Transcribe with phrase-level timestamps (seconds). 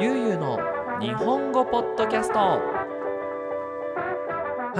[0.00, 0.60] ゆうゆうの
[1.00, 2.38] 日本語ポッドキャスト。
[2.38, 2.60] は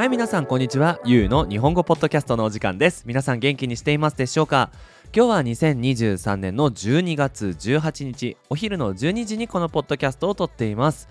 [0.05, 1.01] い皆さんこんにちは。
[1.05, 3.03] ゆうの日本語ポッドキャストのお時間です。
[3.05, 4.71] 皆さん元気にしていますでしょうか？
[5.13, 11.09] 今日は2023年の12月18日お昼の12時にこのポッドキャストを撮っています。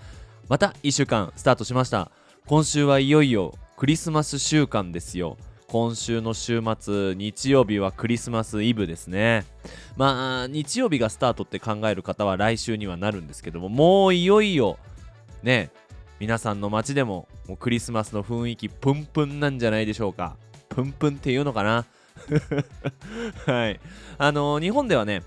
[0.48, 2.10] また1週間スタートしました。
[2.46, 5.36] 今週はいよいよクリスマス週間ですよ。
[5.70, 9.44] 今週の週末日曜日はクリスマスイブですね。
[9.98, 14.78] まあ日曜日がスタートって考える方は来週にはなるんですけどももういよいよ
[15.42, 15.70] ね
[16.20, 20.36] 皆さんの街でももうクリスマスの雰囲気プンプンなんじゃないでしょうか。
[20.70, 21.84] プンプンっていうのかな？
[23.44, 23.78] はい。
[24.16, 25.22] あのー、日本ではね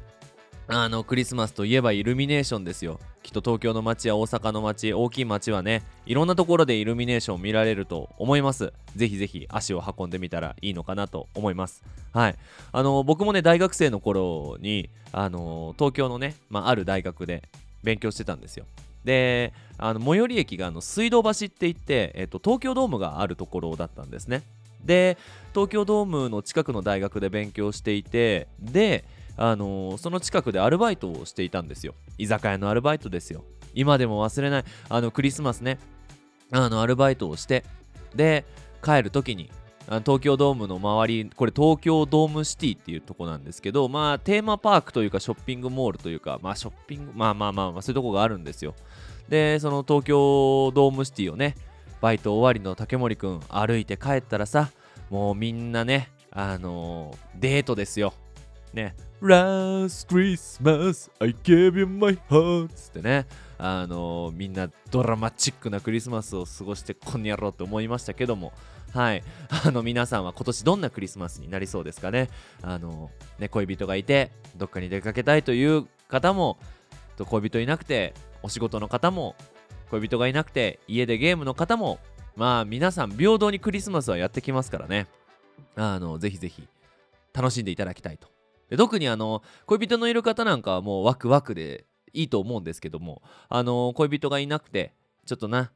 [0.74, 2.98] あのクリスマスといえばイルミネーションですよ。
[3.24, 8.72] きっと東京の街や大阪の街大きい街はねいろんなところでイルミネーションを見られると思います。
[8.96, 11.84] ぜひぜひ足を運んでみたらいいのかなと思います。
[12.14, 12.36] はい。
[12.72, 17.44] あの僕もね大学生の頃にあの東京のね、まあ、ある大学で
[17.84, 18.66] 勉強してたんですよ。
[19.04, 24.44] であの最寄り駅があの水道橋って言って、えっと、東京ドームがあるところだったんですね。
[24.86, 25.18] で
[25.54, 29.04] 東京ドームの近くの大学で勉強していてで
[29.42, 31.96] あのー、その近くでアルバイトをしていたんですよ。
[32.20, 33.44] 居酒屋のアルバイトですよ。
[33.74, 34.64] 今でも忘れない。
[34.88, 35.80] あのクリスマスね。
[36.52, 37.64] あのアルバイトをして
[38.14, 38.46] で
[38.84, 39.50] 帰る時に
[40.00, 48.76] 東京ドームの周りこれ東京ドームシティっていうとこなんですけどまあテーマパークというかショッピングモールというかまあショッピングまあまあまあ、まあ、そういうとこがあるんですよ。
[49.28, 51.56] でその東京ドームシティをね
[52.00, 54.70] バイト終わりの竹森くん歩いて帰ったらさ
[55.10, 58.14] もうみんなねあのー、デートですよ。
[58.74, 58.96] ね。
[59.22, 62.70] Last Christmas I gave you my heart.
[62.74, 63.28] つってね。
[63.60, 68.52] あのー、みんなドラマチックなクリスマスを過ごしてこんにゃろうと思いましたけども。
[68.96, 69.24] はい。
[69.64, 72.32] あの皆さんは今年どんなクリスマスになりそうですかね？
[72.64, 76.58] あのー、ね恋人がいてどっかに出かけたいという方も
[77.24, 79.36] 恋人いなくてお仕事の方も
[79.92, 82.00] 恋人がいなくて家でゲームの方も
[82.36, 85.06] まあ皆さん平等にクリスマスはやってきますからね。
[85.76, 86.68] あのぜひぜひ
[87.34, 88.28] 楽しんでいただきたいと。
[88.72, 94.94] で特にあの恋人のいる方なんかはもうワクワクでいいと思うんですけどもあの恋人がいなくて
[95.26, 95.72] ちょっとな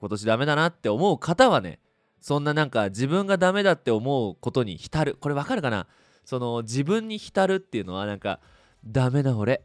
[0.00, 1.78] 今年ダメだなって思う方はね
[2.20, 5.16] そんななんか自分がダメだって思うことに浸る。
[5.20, 5.86] これわかるかな？
[6.24, 8.40] その自分に浸るっていうのはなんか
[8.84, 9.62] ダメな俺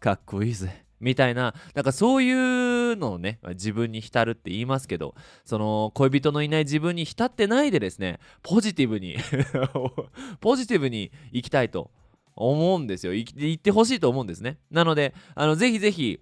[0.00, 0.84] かっこいいぜ。
[1.02, 5.14] みたいななんかそういうのをね自分に浸るって言いますけど
[5.44, 9.16] その恋人のいない自分に浸ってないでですねポジティブに
[10.40, 11.90] ポジティブに生きたいと
[12.34, 13.12] 思うんですよ。
[13.12, 14.58] 言ってほしいと思うんですね。
[14.70, 16.20] なのであのぜひぜひ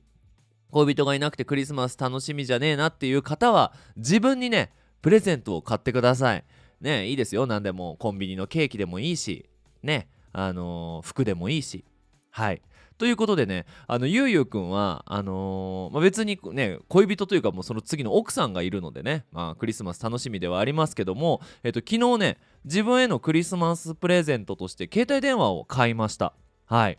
[0.70, 6.44] 恋人がいなくてクリスマス楽しみじゃねえなっていう方は自分にねプレゼントを買ってください。
[6.80, 7.46] ねいいですよ。
[7.46, 9.48] 何でもコンビニのケーキでもいいし
[9.82, 11.84] ねあのー、服でもいいし。
[12.30, 12.62] はい。
[13.00, 26.34] ということでねあのゆうゆうくんはあのー、まあ、別にね恋人というかもうその次の奥さんがいるのでね、まあ、クリスマス楽しみではありますけども、えっと、昨日ね自分へのクリスマスプレゼントとして携帯電話を買いました。
[26.66, 26.98] はい。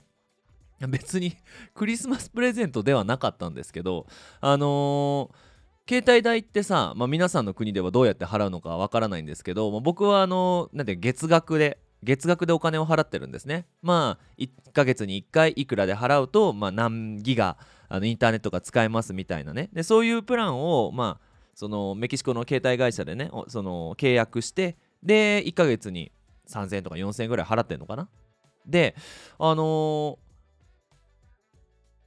[0.89, 1.37] 別に
[1.75, 4.07] クリスマスプレゼントではなかったんですけど
[4.39, 13.67] あのー、携帯代ってさ、まあ、皆さんの国ではどうやって払うのかわからないんですけど、まあ、僕はあの、なんて月額で月額でお金を払ってるんですね。
[13.81, 17.57] まあ1ヶ月に1回いくらで払うと、まあ、何ギガ
[17.89, 19.69] あのインターネットが使えますみたいなね。
[19.73, 26.11] でそういうプランを、まあ、そのメキシコの携帯会社でねその契約してで1ヶ月に
[26.49, 28.09] 3000円とか4000円ぐらい払ってんのかな。
[28.65, 28.95] で
[29.37, 30.17] あの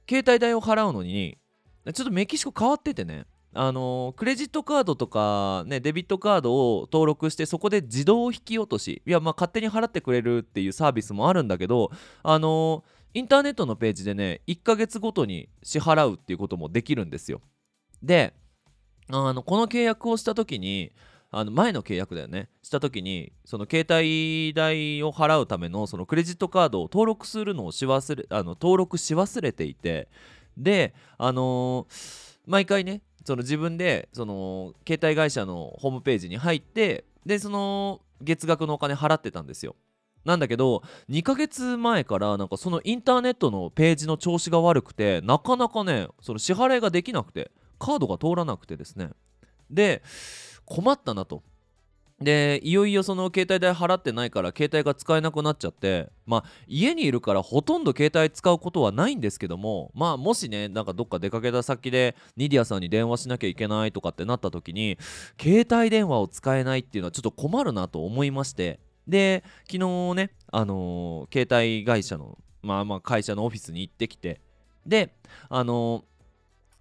[0.07, 1.37] ー、携帯代を払うのに
[1.93, 3.25] ちょっとメキシコ変わっててね。
[3.57, 11.89] あのクレジットカードとか、ね、デビットカードを登録してそこで自動引き落としいやまあ勝手に払ってくれるっていうサービスもあるんだけど
[12.21, 12.83] あの
[13.13, 17.41] インターネットのページでね1ヶ月ごとに支払うっていうこともできるんですよ。
[18.03, 18.33] で
[19.09, 20.91] あのこの契約をした時に
[21.31, 22.49] あの前の契約だよね。
[22.61, 30.09] した時にその携帯代を払うためのそのクレジットカードを登録するのをし忘れあの登録し忘れていて。
[30.57, 39.75] であのー、毎回ねその自分でその携帯会社のホームページに入ってでその月額のお金払ってたんですよ。
[40.23, 49.09] なんだけど2ヶ月前からなんかそのインターネットのページの調子が悪くてなかなかねその支払いができなくてカードが通らなくてですね。
[49.69, 50.03] で
[50.65, 51.43] 困ったなと。
[52.21, 64.97] でいよいよその携帯代払ってないから携帯が使えなくなっちゃってまあ家にいるからほとんど携帯使うことはないんですけどもまあもしねなんかどっか出かけた先でニディアさんに電話しなきゃいけないとかってなった時に
[65.39, 74.39] 携帯電話を使えないっていうのはちょっと困るなと思いましてで昨日ねあのー、携帯会社のまあまあ会社のオフィスに行ってきて
[74.85, 75.13] で
[75.49, 76.14] あのー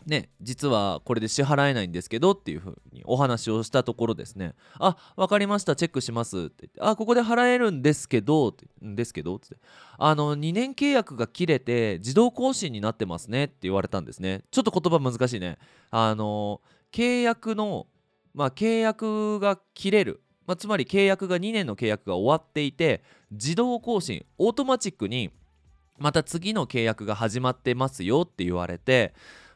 [0.06, 9.56] ね、実はこれで支払えないんですけどっていうふうにお話をしたところですね「あ分かりましたチェックします」って言って「あここで払えるんですけど」って「んですけど」って。
[9.96, 14.42] あの2年契約が切れて自動更新になってますねって言われたんですね。
[14.50, 15.58] ちょっと言葉難しいね。
[15.90, 16.60] あの
[16.92, 17.86] 契約の
[18.34, 25.30] まあ契約が切れる、まあ、つまり契約が2年の契約が終わっていて自動更新オートマチックに
[25.98, 29.14] また次の契約が始まってますよって言われて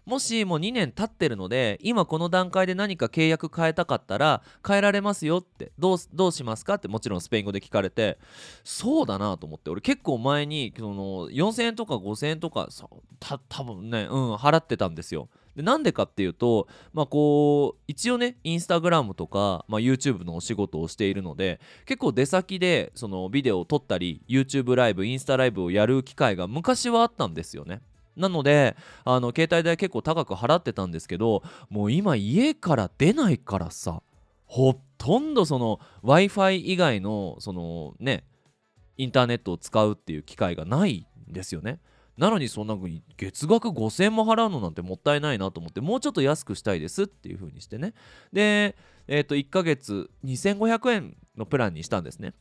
[0.08, 8.16] もしもう2年経ってるので今この段階で何か契約変えたかったら変えられますよってどうどうしますかってもちろんスペイン語で聞かれて
[8.64, 12.70] そうだなと思って俺結構前にその4000円とか5000円とか
[13.20, 15.28] た多分ねうん払ってたんですよ。
[15.54, 27.82] でなんでかっていうとまあこう一応ねインスタグラムとか、まあ、YouTube のお仕事をしているので結構出先でそのビデオを撮ったり YouTube ライブインスタライブをやる機会が昔はあったんですよね。
[28.18, 34.02] なのであの携帯代結構高く払ってたんですけどもう今家から出ないからさ
[34.44, 38.24] ほとんどその w i f i 以外のそのね
[38.96, 41.80] インターネットを使うっていう機会がないんですよね。
[42.16, 47.94] なのにそんなに月額5000円も払うのなんてもったいないなと思ってもうちょっと安くしたいですっていう風にしてね
[48.32, 48.76] で
[49.06, 52.34] えっ、ー、と1ヶ月2500円のプランにしたんですね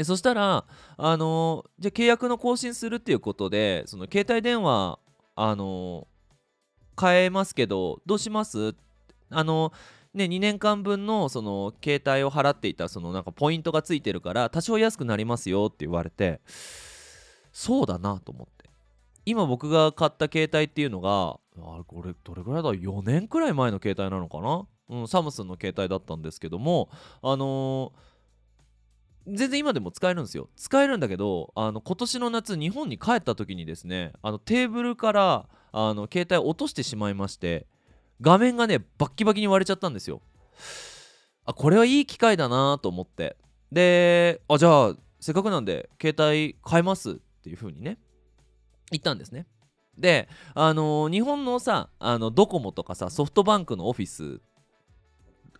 [0.00, 0.64] でそしたら、
[0.96, 4.98] あのー、じゃ契約の更新するっていうことで、その携帯電話、
[5.36, 8.74] あのー、変えますけど、どうします？
[9.28, 16.40] あのー、ね、2年間分のその携帯を払っていたそのなんかポイントがついてるから多少安くなりますよって言われて
[17.52, 18.70] そうだなと思って。
[19.26, 26.88] 今僕が買った携帯っていうのがあれこれどれぐらいだ？4年くらい前の携帯なのかな、うん、サムスンの携帯だったんですけども
[27.20, 28.09] あのー
[29.26, 30.48] 全然今でも使えるんですよ。
[30.56, 37.66] 使えるんだけどあの今年の夏日本に帰った時にですねあのテーブルからあの携帯を落としてしまいまして
[38.20, 40.20] 画面がねバッキバキに割れちゃったんですよ。
[41.44, 43.36] あこれはいい機会だなと思って。
[43.72, 47.98] であじゃあせっかくなんで携帯変えますっていう風にね
[48.90, 49.46] 言ったんですね。
[49.96, 54.40] であのー、日本のさあのドコモとかさソフトバンクのオフィス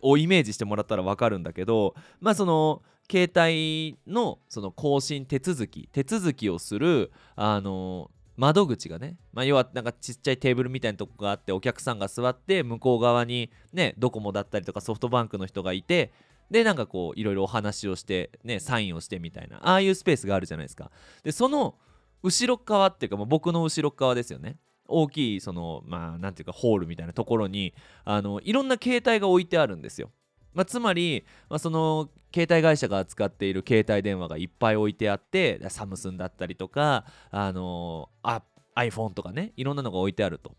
[0.01, 2.81] をイメージしてもらったら分かるんだけどまあその
[3.11, 16.13] 携帯のその更新手続き手続きをするあの窓口がね、まあ、要はなんかちっちゃいテーブルみたいなとこがあってお客さんが座って向こう側にねドコモだったりとかソフトバンクの人がいて
[16.49, 20.91] でなんかこういろいろお話をしてねサインをしてみたいなああいうスペースがあるじゃないですか。
[21.23, 21.75] でその
[22.23, 24.57] 後ろ側っていうか、まあ、僕の後ろ側ですよね。
[24.87, 27.73] 大きいそのまあなんていうかホールみたいなところに
[28.03, 30.11] あのいろんな携帯が置いてあるんですよ。
[30.53, 38.41] まあ、つまり、まあ、その携帯会社が扱っている携帯電話がいっぱい置いてあってサムスンだったりとか、あのー、
[38.75, 40.55] iPhone とかねいろんなのが置いてあると。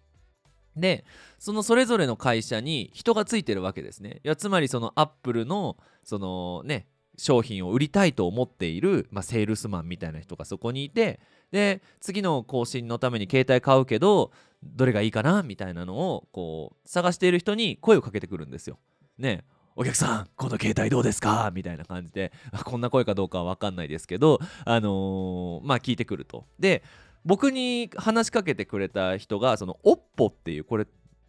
[0.76, 1.04] で
[1.38, 4.20] そのそれぞれの会社に人がついてるわけですね。
[4.24, 6.86] いやつまりそのアップルのそのね
[7.18, 18.78] 商品を売りたいと思っている、まあ、セールスマンみたいな人がそこにいてで次の更新のために携帯買うけどどれがいいかなみたいなのをこう探している人に声をかけてくるんですよ。
[19.18, 21.50] ねお客さん、この携帯どうですか？
[21.54, 22.32] みたいな感じで、
[22.64, 26.44] こんな声かどうかは分かんないですけど、あのー、まあ聞いてくると。
[26.58, 26.82] で、
[27.24, 30.86] 僕に話しかけてくれた人が、その OPPO っていう、これ、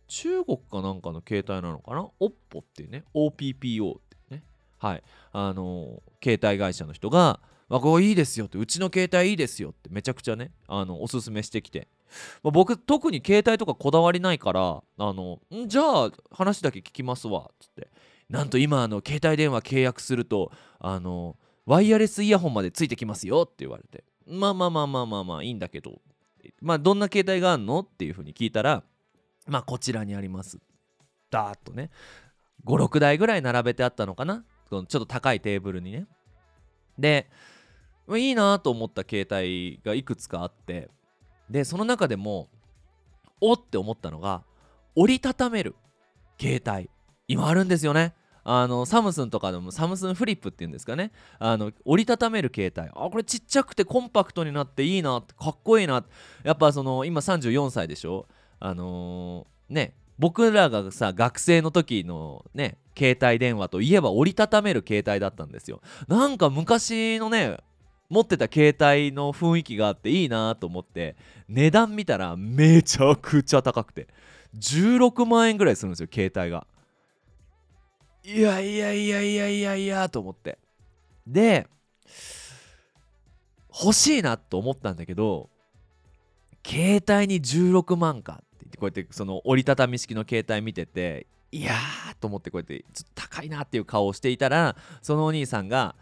[0.08, 4.44] 中国かなんかの携帯なのかな ?OPPO っていうね、OPPO ってね、
[4.78, 11.88] はい、あのー、携帯会社の人が、あ、これいいですよって、うちの携帯いいですよってめちゃくちゃね、あの、おすすめしてきて。
[12.44, 17.90] まあ、僕、特に携帯とかこだわりないから、あの、じゃあ話だけ聞きますわっ、つって。
[18.30, 26.01] なんと今あの携帯電話契約するとあのワイヤレスイヤホンまでついてきますよって言われてまあまあまあまあまあまあいいんだけど
[26.62, 28.84] まあどんな携帯があるのっていうふうに聞いたら
[29.48, 30.60] まあこちらにあります。
[31.30, 31.89] ダーッとね
[32.65, 34.44] 56台ぐらい並べてあったのかな？
[34.70, 36.08] ちょっと高いテーブルにね。
[36.98, 37.30] で
[38.10, 40.89] いいなと思った携帯がいくつかあって
[41.50, 42.50] でその中でも
[43.39, 44.44] おって思ったのが
[44.96, 45.75] 折りたためる
[46.39, 46.89] 携帯。
[47.27, 48.13] 今あるんですよね。
[48.46, 51.12] あのサムスンとかでもサムスンフリップっていうんですかね。
[51.39, 52.89] あの折りたためる携帯。
[52.89, 56.03] あこれちっちゃくてコンパクトになっていいなかっこいいな。
[56.44, 58.27] やっぱその今34歳でしょ。
[58.60, 65.82] あのー、ね僕らがさ学生の時のね携帯電話といえば折りたためる携帯だったんですよ。
[66.10, 67.58] なんか昔のね
[68.10, 71.15] 持ってた携帯の雰囲気があっていいなと思って
[71.48, 74.08] 値段見たらめちゃくちゃ高くて。
[74.56, 76.68] 16万円ぐらいするんですよ携帯が。
[78.24, 80.58] いやいやいやいやいやいやと思って。
[81.27, 81.68] で
[83.74, 85.50] 欲しいなと思ったんだけど
[86.65, 95.96] 携帯に16万かって言ってこうやってその折りたたみ式の携帯見てていやーと思ってこうやってちょっと高いなっていう顔をしていたらそのお兄さんが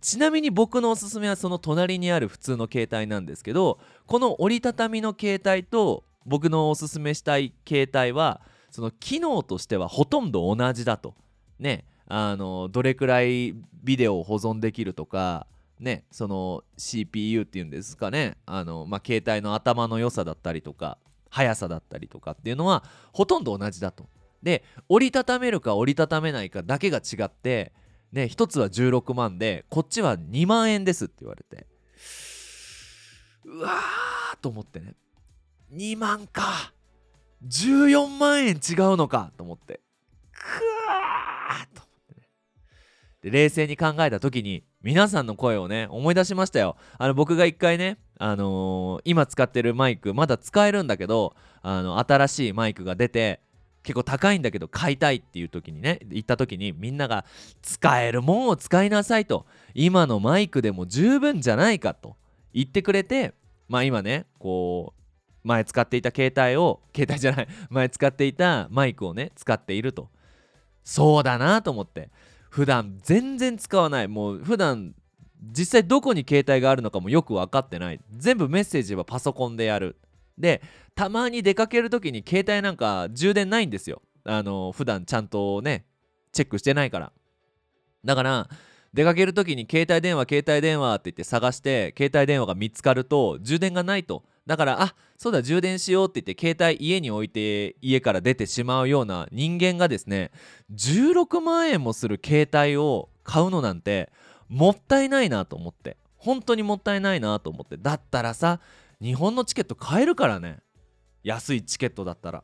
[0.00, 11.14] ちなみに僕のおすすめはその隣にある普通の携帯なんですけどこの折りたたみの携帯と僕のおすすめしたい携帯はその機能としてはほとんど同じだと。
[11.58, 15.46] ねあのどれくらいビデオを保存できるとか
[15.78, 20.98] ねその CPU っていうんですかねあの、まあ、携帯の頭の良さだったりとか
[21.30, 24.08] 速さだったりとかっていうのはほとんど同じだと。
[24.42, 27.72] で折りたためるか折りたためないかだけが違って
[28.12, 31.66] ね1つは16万でこっちは2万円ですって言われて。
[33.44, 34.94] うわーと思ってね。
[35.72, 36.72] 2万か。
[37.46, 39.80] 14万円違うのかと思って。
[40.32, 42.28] くわーと思ってね。
[43.22, 46.76] で冷静に考えた時に皆さんの声をね思い出しましたよ。
[46.98, 53.40] あの僕が一回ねあのー、今使ってるマイクまだ使えるんだけどあの新しいマイクが出て
[53.82, 57.24] 結構高いんだけど買いたいっていう時にね行った時にみんなが
[57.62, 62.16] 使えるもんを使いなさいと今のマイクでも十分じゃないかと
[62.52, 63.34] 言ってくれて
[63.68, 70.10] まあ今ねこう前使っていた携帯を携帯じゃない前使っていたマイクをね使っていると。
[70.88, 72.10] そうだなと思って。
[72.48, 74.08] 普段全然使わない。
[74.08, 74.94] もう普段
[75.52, 78.00] 実際どこに携帯があるのかもよく分かってない。
[78.16, 79.98] 全部メッセージはパソコンでやる。
[80.38, 80.62] で
[80.94, 84.00] たまに出かける時に携帯なんか充電ないんですよ。
[84.24, 85.84] あの普段ちゃんとね
[86.32, 87.12] チェックしてないから。
[88.02, 88.48] だから
[88.94, 94.24] 出かける時に携帯電話携帯電話って言って探して携帯電話が見つかると充電がないと。
[94.48, 100.30] だからあそうだ充電しようって言って携帯家に置いて家から出てしまうような人間がですね
[100.74, 104.10] 16万円もする携帯を買うのなんて
[104.48, 105.98] もったいないなと思って。
[106.16, 107.76] 本当にもったいないなと思って。
[107.76, 108.60] だったらさ
[109.02, 110.60] 日本のチケット買えるからね。
[111.22, 112.42] 安いチケットだったら。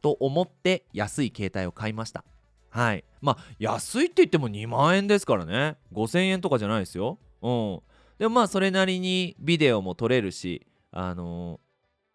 [0.00, 2.24] と思って安い携帯を買いました。
[2.70, 3.04] はい。
[3.20, 5.76] まあ安いって言っても2万円ですからね。
[5.92, 7.18] 5000円とかじゃないですよ。
[7.42, 7.80] うん。
[8.18, 11.60] でもまあそれなりにビデオも撮れるしあの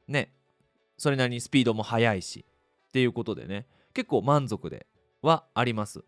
[0.10, 0.32] ー、ね
[0.98, 2.46] それなりにスピードも速いし
[2.90, 4.88] っていうことでね結構満足で
[5.22, 6.04] はあります。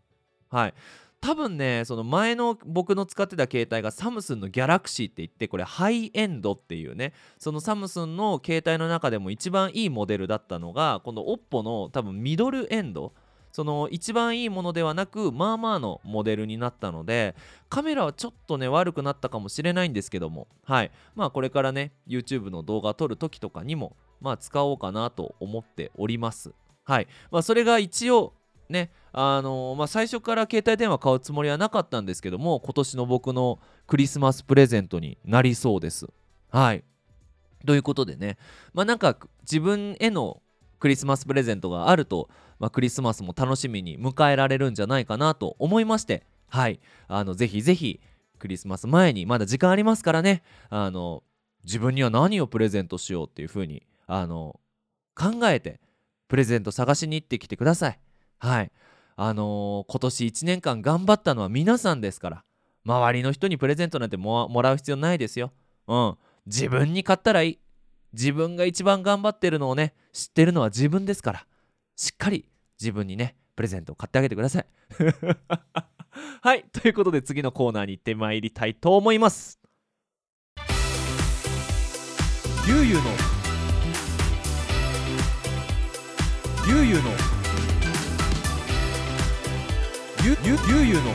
[0.50, 0.74] はい。
[1.22, 13.14] 多分ねその前の僕の使ってた携帯がサムスンのギャラクシーって言ってこれハイエンドっていうねそのサムスンの携帯の中でも一番いいモデルだったのがこの OPPO の多分ミドルエンド
[13.52, 17.36] その一番いいものではなくまあまあのモデルになったので
[17.70, 20.48] カメラはちょっとね悪くなったかもしれないんですけども。
[20.64, 20.92] はい。
[21.16, 26.54] まあこれからね YouTube の動画撮る時とかにもまあ使おうかなと思っております。
[26.84, 27.08] はい。
[27.32, 28.34] まあそれが一応
[28.70, 36.08] ねあのー、まあ、最初から携帯電話買うつもりはなかったんですけども今年の僕のクリスマスプレゼントになりそうです。
[36.50, 36.84] はい。
[37.66, 38.38] ということでね。
[38.74, 40.41] まあなんか自分への
[40.82, 46.82] クリスマスプレゼントがあると、まあ、クリスマスも楽しみに迎えられるんじゃないかなと思いましてはい。
[47.08, 48.02] あのぜひぜひ
[48.38, 50.44] クリスマス前にまだ時間ありますからね。
[50.70, 51.24] あの
[51.64, 54.60] 自分には何をプレゼントしようっていう風にあの
[55.16, 55.80] 考えて
[56.28, 58.00] プレゼント探しに行ってきてください。
[58.40, 58.72] はい。
[59.16, 62.44] あのー、今年1年間頑張ったのは皆さんですから
[62.86, 65.54] 周りの人にプレゼントなんてもらう必要ないですよ。
[65.88, 66.18] うん。
[66.48, 67.60] 自分に買ったらいい。
[68.14, 71.46] 自分が一番頑張ってるのをね知ってるのは自分ですから
[71.96, 72.46] しっかり
[72.80, 74.66] 自分にねプレゼントを買ってあげてください。
[76.42, 79.60] はいということで次のコーナーに行ってまいりたいと思います。
[82.68, 83.04] ゆうゆうの
[86.68, 87.10] ゆうゆうの
[90.24, 91.12] ゆゆゆうゆうの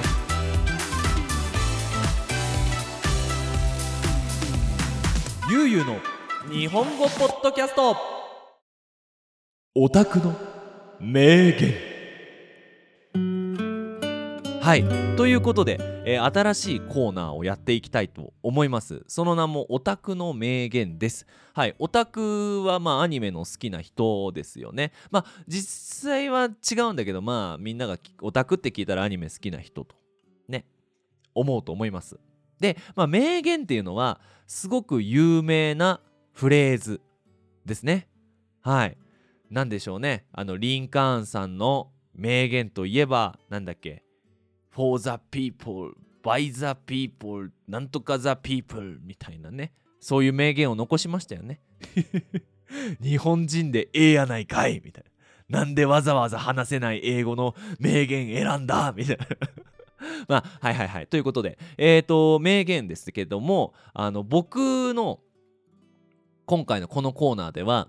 [5.49, 6.16] ゆうゆうの
[6.51, 7.97] 日本語ポッドキャスト。
[9.75, 10.33] オタクの
[11.01, 11.75] 名言。
[14.61, 14.85] はい。
[15.17, 19.03] ということで、えー、新しいコーナーをやっていきたいと思います。
[19.09, 21.27] その名もオタクの名言です。
[21.53, 21.75] はい。
[21.81, 24.93] オタクはまあアニメの好きな人ですよね。
[25.11, 29.97] まあ実際は違うんだけどまあみんながオタクって聞いたらアニメ好きな人と
[30.49, 30.65] ね。
[31.35, 32.21] 思うと思います。
[32.61, 36.01] で、まあ、名言っていうのはすごく有名な
[36.37, 37.01] フレーズ
[37.65, 38.09] ですね
[38.61, 38.99] はい
[39.51, 44.03] 何でしょうねあのリンカーンさんの名言といえば何だっけ
[44.71, 51.63] ？For the people, by the people, なんとか the people みたいなね、そういう名言を残しましたよね。
[53.01, 55.05] 日本人でええやないかいみたい
[55.49, 55.61] な。
[55.61, 59.27] なんでわざわざ話せない英語の名言選んだみたいな。
[60.29, 61.07] まあ、はいはいはい。
[61.07, 65.21] ということで、えっ、ー、と、名言ですけども、あの、僕の
[66.47, 67.89] 今回のこのコーナーでは、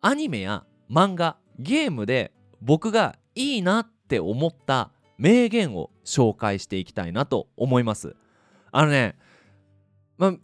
[0.00, 8.16] アニメや漫画ゲームで僕がいいなって思った名言を紹介していきたいなと思います。
[8.70, 9.16] あのね
[10.16, 10.34] ま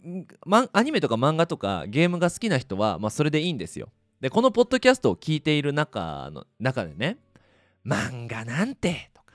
[0.45, 3.89] まアニメとか漫画とかゲームが好きな人は、まあ、それでいいんですよ。
[4.21, 7.17] でこのポッドキャストを聞いている中の中でね
[7.85, 9.33] 漫画なんてとか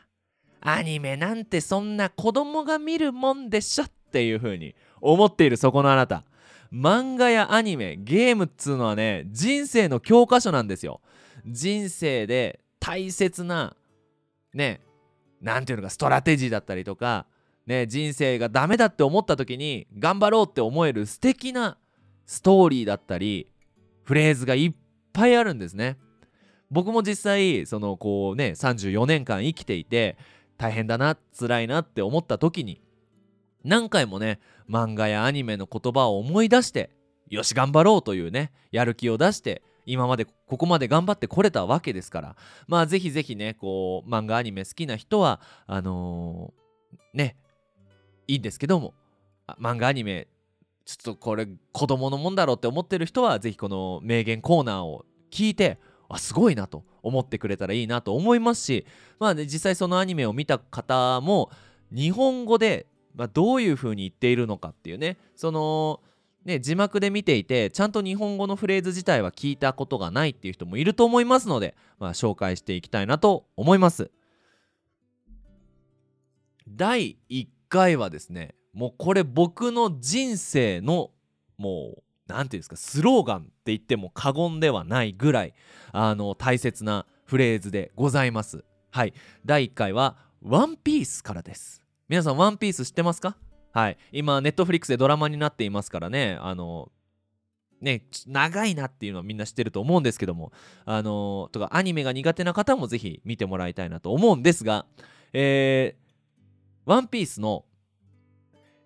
[0.62, 6.25] アニメなんてそんな子供が見るもんでしょっていう風に思っているそこのあなた。
[6.73, 11.00] 漫画やアニメゲームっつうのはね人生の教科書なんですよ。
[11.47, 13.77] 人生で大切な
[14.55, 14.81] ね
[15.41, 17.27] 何ていうのかストラテジーだったりとか
[17.67, 21.79] ね人生がダメだって思った時に頑張ろうって思える素敵な
[22.27, 23.49] ストーリーだったり
[24.05, 24.73] フレーズがいっ
[25.12, 25.97] ぱいあるんですね。
[26.71, 30.17] 僕も実際そのこうね34年間生きていて
[30.57, 32.81] 大変だな辛いなって思った時に
[33.64, 36.90] 何回もね漫画やアニメの言葉を思い出して
[37.29, 42.37] よし頑張ろうというねやる気を出して今までここまで頑張ってこれたわけですから。
[42.69, 47.37] まあぜひぜひねこう漫画アニメ好きな人はあのー、ね
[48.29, 48.95] いいんですけども
[49.59, 50.29] 漫画アニメ
[50.85, 58.87] ちょっとこれ子供のもんだろうって思ってる人はぜひこの名言コーナーを聞いてあすごいなと思ってくれたらいいなと思いますし
[59.19, 61.50] まあね実際そのアニメを見た方も
[61.93, 65.17] 日本語で、まあ、どういう風に言っているのかっていうね。
[65.37, 66.00] その
[66.45, 74.11] ね字幕で見ていてちゃんと日本語のフレーズ自体は聞いたことがないっていう人もいると思いますので、まあ、紹介していきたいなと思います。
[76.69, 81.11] 第1回はですねもうこれ僕の人生の
[81.59, 85.55] もう何て言うんですかスローガンって言っても過言ではないぐらい
[85.93, 88.64] あの大切なフレーズでございます。
[88.90, 89.14] はい。
[89.45, 91.83] 第1回はワンピースからです。
[92.11, 93.37] 皆さんワンピース知ってますか？
[93.71, 93.97] はい。
[94.11, 96.37] 今ネットフリックスでドラマになっていますからね。
[96.40, 96.90] あの
[97.81, 100.50] ね長いなっていうのはみんな知ってると思うんですけども。
[100.87, 104.87] あのとかアニメが苦手な方もぜひ見てもらいたいなと思うんですが
[105.32, 107.65] えー、ワンピースの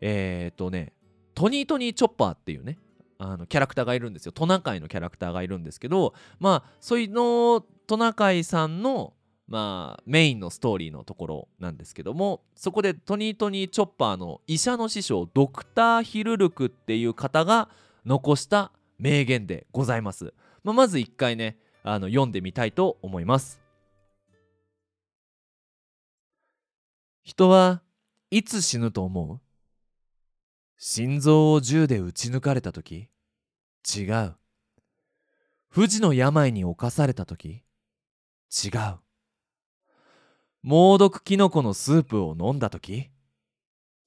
[0.03, 0.93] えっ、とね
[1.35, 2.77] トニートニーチョッパーっていうね
[3.17, 4.33] あのキャラクターがいるんですよ。
[4.33, 9.15] トナカイのキャラクターがいるんですけどまあそういうのトナカイさんの
[9.47, 17.69] まあメインのストーリーのところなんですけどもそこでトニートニーチョッパーの医者の師匠ドクター・ヒルルクっていう方が
[18.07, 23.61] 残した名言でございます、まあ、まず一回ねあの読んでみたいと思います。
[27.23, 27.83] 人は
[28.31, 29.41] いつ死ぬと思う？
[30.77, 33.09] 心臓を銃で撃ち抜かれた時？
[33.95, 34.35] 違う。
[35.69, 37.63] 不治の病に侵された時？
[38.65, 39.04] 違う。
[40.65, 43.11] 猛毒キノコのスープを飲んだ時？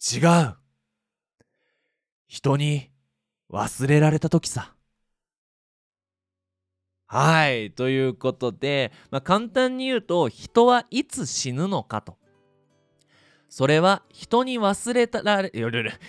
[0.02, 0.18] 違
[0.50, 0.56] う。
[2.28, 2.90] 人に
[3.52, 4.74] 忘れられた時さ。
[7.06, 7.72] はい。
[7.72, 12.18] ということで、まあ、簡単に言うと、人はいつ死ぬのかと
[13.50, 15.52] それは人に忘れたられ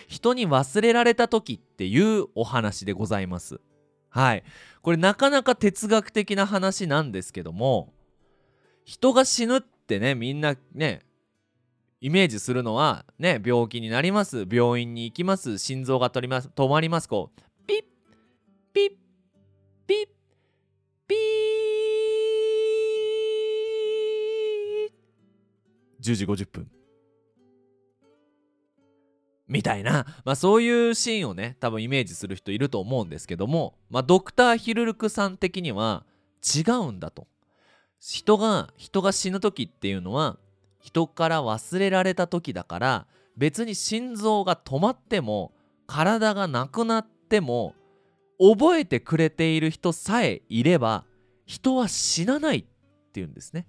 [0.08, 3.60] 人に忘れられた時っていうお話でございます
[4.10, 4.42] はい
[4.82, 7.92] これなかなか哲学的な話なんですけども
[8.84, 11.00] 人が死ぬっってねみんなね
[12.02, 17.84] イメージするのはね病気になります病院に行きます心臓が止ります止まりますこうピッ
[18.74, 18.90] ピッ
[19.86, 20.08] ピッ
[21.08, 21.58] ピー
[26.02, 26.70] 10時50分。
[29.48, 36.04] みたいな、まあ、そういうシーンをね多分イメージする人いると思うんですけども、まあ、ドクター・ヒルルクさん的には
[36.44, 37.26] 違うんだと。
[38.00, 40.38] 人が人が死ぬ時っていうのは
[40.80, 43.06] 人から忘れられた時だから
[43.36, 45.52] 別に心臓が止まっても
[45.86, 47.74] 体がなくなっても
[48.38, 51.04] 覚えてくれている人さえいれば
[51.46, 52.64] 人は死なないっ
[53.12, 53.66] ていうんですね。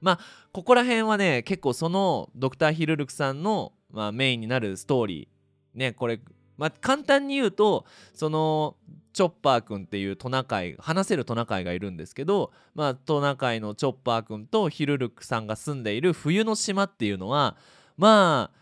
[0.00, 0.18] まあ
[0.52, 6.20] ここら辺はね結構そのドクター・ヒルルクさんのまあ、メインになるストーリーねこれ、
[6.60, 8.76] まあ、簡単に言うとその
[9.12, 17.56] チョッパーくんっていうトナカイ話せるトナカイがいるんですけど、まあ、トナカイのチョッパーくんとヒルルクさんが住んでいる冬の島っていうのは
[17.96, 18.60] まあ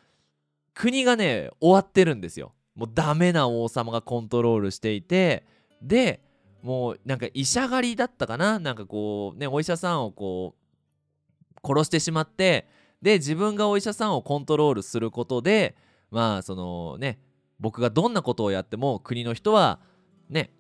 [0.75, 2.55] 国がね終わってるんですよ。
[2.77, 5.45] もうダメな王様がコントロールしていて
[5.83, 6.23] で
[6.63, 8.61] もうなんか医者狩りだったかな？
[8.61, 12.69] なんかこうねお医者さんをこう殺してしまって
[13.03, 15.77] で自分がお医者さんをコントロールすることで
[16.11, 17.19] まあそのね
[17.61, 19.81] 僕がどんなことをやっても国の人は
[20.29, 20.51] ね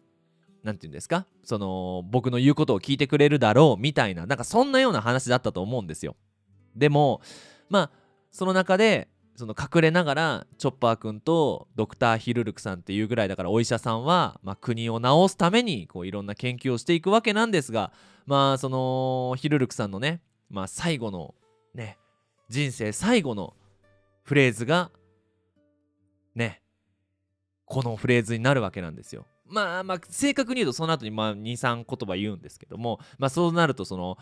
[0.64, 1.26] 何て言うんですか？
[1.44, 6.16] その僕の言うことを聞いてくれるだろうみたいななんかそんなような話だったと思うんですよ。
[6.74, 7.20] でも
[7.68, 7.90] まあ
[8.30, 17.92] その中でその隠れながらチョッパーくんとドクター・ヒルルクさんっていうぐらいだからお医者さんは、まあ、国を治すためにこういろんな研究をしていくわけなんですが
[18.26, 21.36] まあそのヒルルクさんのね、まあ、最後の
[21.72, 21.98] ね
[22.48, 23.54] 人生最後の
[24.24, 24.90] フレーズが
[26.34, 26.60] ね
[27.68, 29.26] このフレーズになるわけなんですよ。
[29.46, 34.18] まあまあ正確に言うとその後にまあ23言葉言うんですけどもまあそうなるとその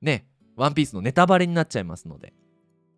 [0.00, 2.32] ねワンピースのネタバレになっちゃいますので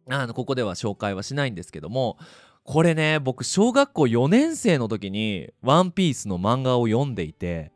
[0.09, 2.19] あのここでは紹介はしないんですけども
[2.65, 7.73] これね僕小学校4年生の時に「ワンピースの漫画を読んでいて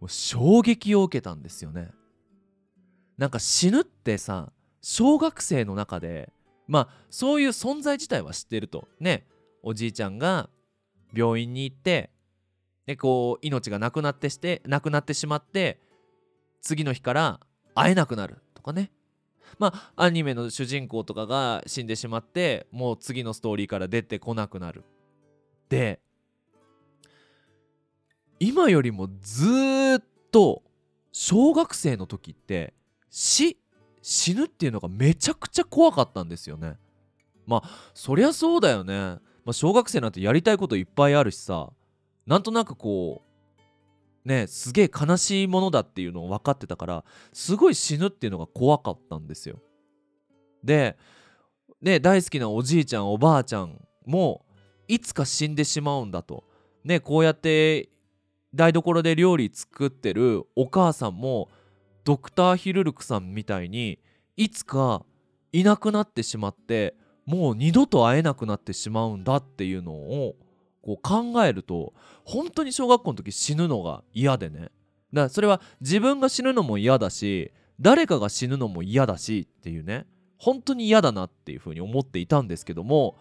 [0.00, 1.90] もう衝撃を受けたんですよね。
[3.18, 6.32] なんか死ぬってさ小学生の中で
[6.66, 9.26] まあそういう存在自体は知ってるとね
[9.62, 10.48] おじいちゃんが
[11.12, 12.10] 病院に行って
[12.86, 15.78] でこう命がなくなってしてなくなってしまって
[16.60, 17.40] 次の日から
[17.74, 18.90] 会えなくなるとかね。
[19.58, 24.84] まあアニメの主人公とかが死んでしまってもう次のストーリーから出てこなくなる。
[25.68, 26.00] で
[28.40, 29.46] 今よりもず
[30.00, 30.62] っと
[31.12, 32.72] 小学生の時って
[33.10, 33.58] 死
[34.00, 36.76] 死ぬっていうのがめちゃくちゃ怖かったんですよね。
[37.46, 41.70] まあそりゃそうだよね、まあ、小学生なんてやりたいこといっぱいあるしさ
[42.26, 43.22] なんとなくこ
[44.24, 49.58] うねすげえ悲しいものだっていうのを分かってたからすごい死ぬっていうのが怖かったんですよ。
[50.62, 50.96] で
[51.80, 54.46] ね大好きなおじいちゃんおばあちゃんも
[54.86, 56.44] いつか死んでしまうんだと。
[56.84, 57.88] ねこうやって
[58.54, 61.48] 台所で料理作ってるお母さんも
[62.04, 63.98] ドクター・ヒルルクさんみたいに
[64.36, 65.04] いつか
[65.52, 70.34] いなくなってしまってもう二度と会えなくなってしまうんだっていうのを
[70.82, 74.60] こう考えると本当に小学校の時死ぬのが嫌でね。
[74.60, 74.72] だか
[75.12, 80.06] らそれは自分が死ぬのも嫌だし誰かが死ぬのも嫌だしっていうね
[80.38, 83.16] 本当に嫌だなっていうふうに思っていたんですけども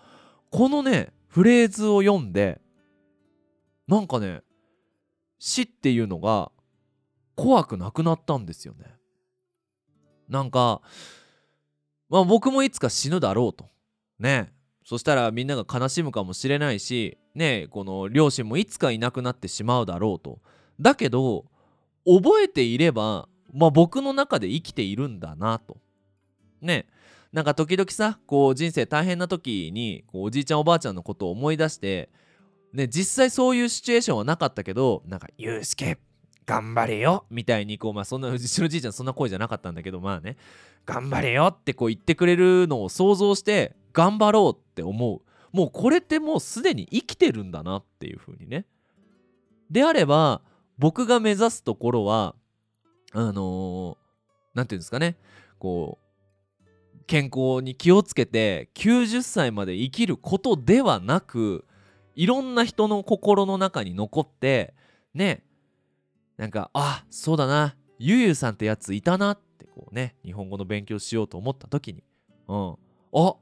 [0.49, 2.61] このねフレーズを読んで
[3.87, 4.41] なんかね
[5.37, 6.51] 死っていうのが
[7.35, 8.85] 怖くなくなったんですよね。
[10.29, 10.81] なんか
[12.09, 13.70] まあ僕もいつか死ぬだろうと。
[14.21, 14.53] ね。
[14.84, 20.39] そしたらみんなが悲しむかもしれないしねこの両親もいつかいなくなってしまうだろうと。
[20.79, 21.45] だけど
[22.05, 25.77] 覚えていればまあ僕の中で生きているんだなと。
[26.62, 26.88] ね。
[27.34, 32.10] なんか時々さこう人生大変な時にこうおじいちゃんおばあちゃんのことを思い出して
[32.73, 35.97] ね実際そういうシチュエーションはなかったけどなんか「ゆうすけ
[36.45, 40.36] 頑張れよ」みたいにこうまあそんなうちのじいちゃんそんな声じゃなかったんだけどまあね
[40.86, 45.21] 「頑張れよ」ってこう言ってくれるのを想像して頑張ろうって思う。
[45.56, 48.65] もうこれってもうすでに生きてるんだなっていう風にね。
[49.69, 50.41] であれば
[50.77, 52.36] 僕が目指すところは
[53.13, 53.97] あの
[54.54, 55.17] 何、ー、て言うんですかね。
[55.60, 56.12] こう
[57.08, 61.65] 健康に気をつけて90歳まで生きることではなく
[62.15, 64.73] いろんな人の心の中に残って
[65.13, 65.43] ね。
[66.38, 67.75] なんかあそうだな。
[67.99, 72.04] ゆゆさんってやついたなってこうね日本語の勉強しようと思った時に。
[72.47, 72.75] うん。
[73.13, 73.36] あ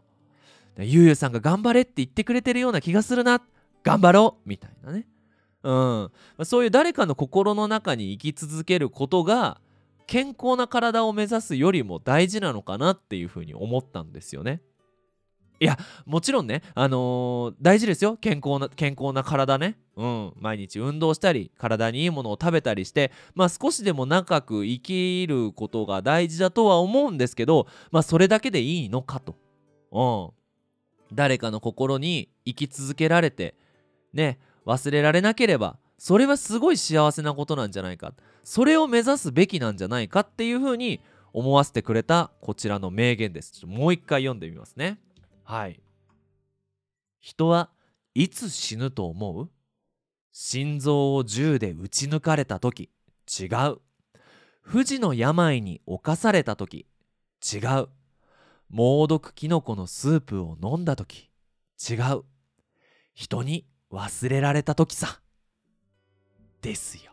[0.85, 3.41] ゆうゆうさんが頑張れって言ってくれてるような気がするな。
[3.83, 4.49] 頑張ろう。
[4.49, 5.07] みたいなね。
[5.63, 6.11] うん。
[6.43, 9.59] そういう誰かの心の中に生き続けることが
[10.07, 14.61] 健康な体を目指すよりも大事なのかなっていうふうに思ったんですよね。
[15.61, 18.15] いやもちろんねあのー、大事ですよ。
[18.15, 19.77] 健康な健康な体ね。
[19.97, 20.33] うん。
[20.37, 29.35] 毎日運動したり体にいいものを食べたりしてまあ少しでも長く生きることが大事だとは思うんですけどまあそれだけでいいのかと。
[29.91, 30.38] うん。
[31.13, 33.55] 誰かの心に生き続けられて
[34.13, 38.13] ね忘れられなければそれはすごい幸せなことなんじゃないか。
[38.43, 41.01] それを目指すべきなんじゃないかっていうふうに
[41.33, 43.51] 思わせてくれたこちらの名言です。
[43.51, 44.97] ちょっともう一回読んでみますね。
[45.43, 45.79] はい。
[47.19, 47.69] 人は
[48.15, 49.49] いつ死ぬと思う？
[50.31, 52.89] 心臓を銃で撃ち抜かれた時
[53.27, 53.79] 違う。
[54.61, 56.85] 不治の病に侵された時
[57.41, 57.89] 違う
[58.69, 61.29] 猛毒キノコのスープを飲んだ時。
[61.89, 62.23] 違う。
[63.13, 65.21] 人に忘れられた時さ。
[66.61, 67.11] ですよ。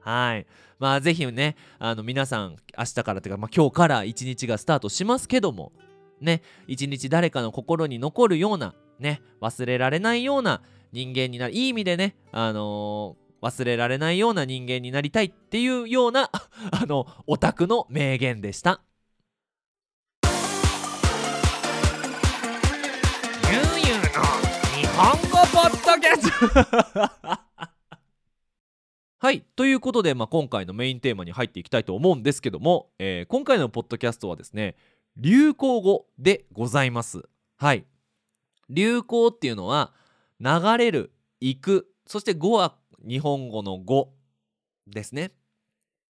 [0.00, 0.46] はい。
[0.78, 5.72] まあぜひねあの皆さん明日からというか、まあ、今日から一日がスタートしますけども
[6.20, 10.60] ね一日誰かの心に残るようなね忘れられないような
[10.92, 16.30] 人間になるいい意味でねあのー、忘れられないような人間になりたいっていうような
[16.70, 18.82] あのオタクの名言でした。
[24.96, 26.64] 本語ポッドキャスト。
[29.18, 34.76] はいということで、まあ、今回のメインテーマに入っていきたいと思うんですけども、えー、今回のポッドキャストはですね
[35.16, 37.22] 流行語でございます。
[37.56, 37.86] はい。
[38.70, 39.92] 流行っていうのは
[40.40, 42.76] 流れる行くそして語は
[43.06, 44.12] 日本語の語
[44.86, 45.32] ですね。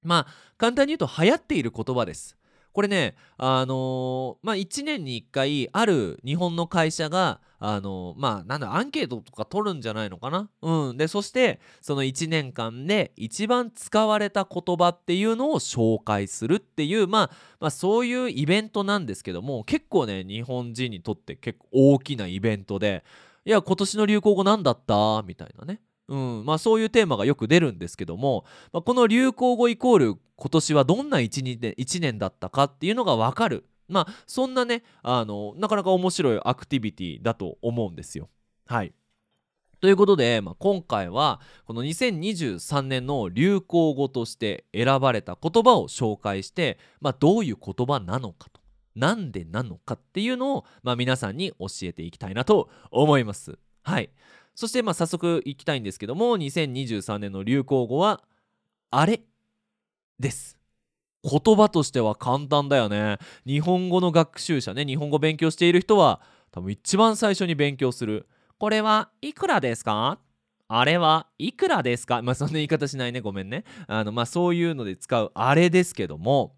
[0.02, 2.36] まあ簡単に言うと流行っている言葉です。
[2.74, 10.50] これねあのー、まあ1年に1回ある日本の会社があのー、まあなんだアンケートとか取るんじゃないのかな？
[10.62, 10.98] うん。
[10.98, 23.06] でそしてその1年間で一番使われた言葉っていうのを紹介するっていう、まあ、まあそういうイベントなんですけども結構ね日本人にとって結構大きなイベントで
[23.46, 25.24] いや今年の流行語何だった？
[25.26, 25.80] みたいなね。
[26.10, 38.30] うんまあ、そういうテーマがよく出るんですけども、まあ、この流行語イコール今年はどんな 1, 年 ,1 年だったかっていうのが分かるまあそんなねあのなかなか面白いアクティビティだと思うんですよ。
[38.66, 38.94] はい
[39.80, 48.62] ということで、まあ、今回はこの2023年の流行語として選ばれた言葉を紹介して、まあ、どういう言葉なのかと
[48.96, 53.60] なんでなのかっていうのを、まあ、皆さんに教えていきたいなと思います。
[53.84, 54.10] はい。
[54.56, 58.22] そしてまあ早速いきたいんですけども2023年の流行語は
[58.92, 59.22] あれ？
[60.20, 60.58] です。
[61.24, 63.18] 言葉としては簡単だよね。
[63.46, 68.28] 日本語の学習者ね日本語勉強している人は多分一番最初に勉強する。
[68.60, 70.20] これはいくらですか？
[70.68, 72.22] あれはいくらですか？
[72.22, 73.22] まあそんな言い方しないね。
[73.22, 73.64] ごめんね。
[73.88, 76.56] あのまあそういうので使うあれですけども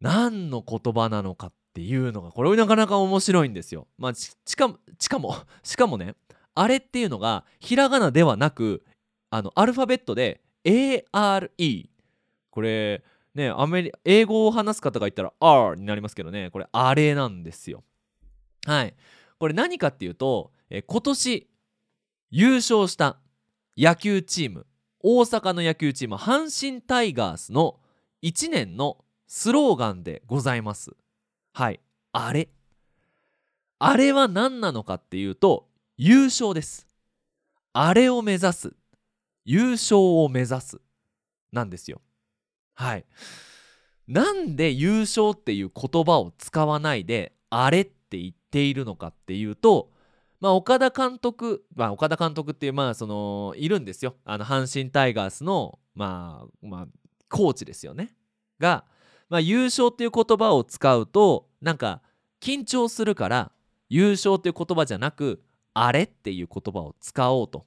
[0.00, 3.86] 何の言葉なのかっていうのがこれなかなか面白いんですよ。
[3.98, 6.14] まあしかもしかも しかもね
[6.54, 8.82] あれっていうのがひらがなではなく
[9.28, 11.90] あのアルファベットで ARE
[12.48, 16.50] これねアメリ英語を話す方が言ったら R になりますけどね。
[16.50, 17.84] これあれなんですよ。
[18.64, 18.94] はい。
[19.38, 21.46] これ何かっていうと、え今年
[22.30, 23.18] 優勝した
[23.76, 24.66] 野球チーム
[25.00, 27.78] 大阪の野球チーム阪神タイガースの
[28.22, 30.96] 1年のスローガンでございます。
[31.56, 31.80] はい。
[32.12, 32.50] あれ。
[33.78, 35.66] あれは何なのかっていうと
[35.96, 36.86] 優勝です。
[37.72, 38.76] あれを目指す。
[39.46, 40.82] 優勝を目指す
[41.52, 42.02] なんですよ。
[42.74, 43.06] はい。
[44.06, 49.88] なんで優勝っていう言葉を使わないであれって言っているのかっていうと
[50.40, 54.16] まあ岡田監督まあ岡田監督っていうまあそのいるんですよ。
[54.26, 56.86] あの阪神タイガースのまあまあ
[57.30, 58.14] コーチですよね。
[58.58, 58.84] が、
[59.28, 62.00] まあ、優勝っていう言葉を使うとなんか
[62.40, 63.52] 緊張するから
[63.88, 65.42] 優勝っていう言葉じゃなく
[65.74, 67.66] あれっていう言葉を使おうと。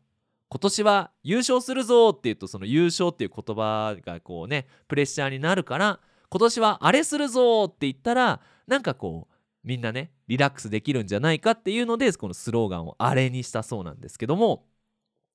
[0.52, 14.66] 今年は優勝するぞっていうとその優勝っていう言葉がこうねプレッシャーになるから今年はあれするぞって言ったらなんかこうみんなねリラックスできるんじゃないかっていうのでこのスローガンをあれにしたそうなんですけども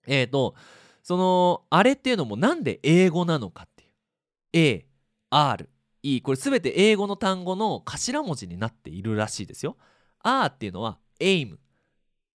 [0.09, 0.57] えっ、ー、と
[1.05, 3.91] そのあれっていうのもなんで英語なのかっていう。
[4.57, 4.87] A
[5.31, 5.69] R
[6.05, 9.79] E これ全て英語の単語の頭文字になっているらしいですよ。
[10.23, 11.57] R っていうのは aim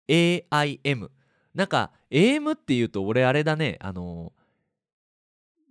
[0.08, 1.10] AIM
[1.54, 3.78] なんか AIM っていうと俺あれだね。
[3.80, 4.34] あの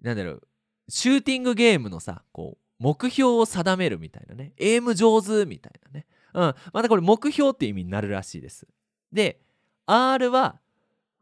[0.02, 0.42] ー、なんだろう。
[0.88, 4.52] シューティングゲームのさこう目標を定めるみたいなね。
[4.61, 6.06] AIM 上手みたいなね。
[6.34, 6.54] うん。
[6.72, 8.68] またこれ目標って意味になるらしいです。
[9.12, 9.40] で
[9.87, 10.61] R は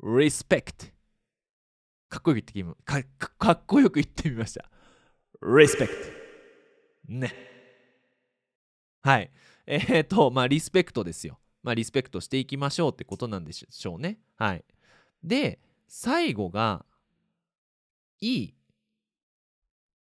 [0.02, 0.92] respect
[2.10, 3.02] かっこよく言ってみか
[3.38, 4.66] かっこよく言ってみました。
[5.40, 6.25] respect
[7.08, 7.32] ね
[9.02, 9.30] はい
[9.66, 14.20] えー、とまあリスペクトですよまあ、リスペクトしていきましょうってことなんでしょうね。
[14.36, 14.64] はい。
[15.24, 16.86] で、最後が、
[18.20, 18.52] い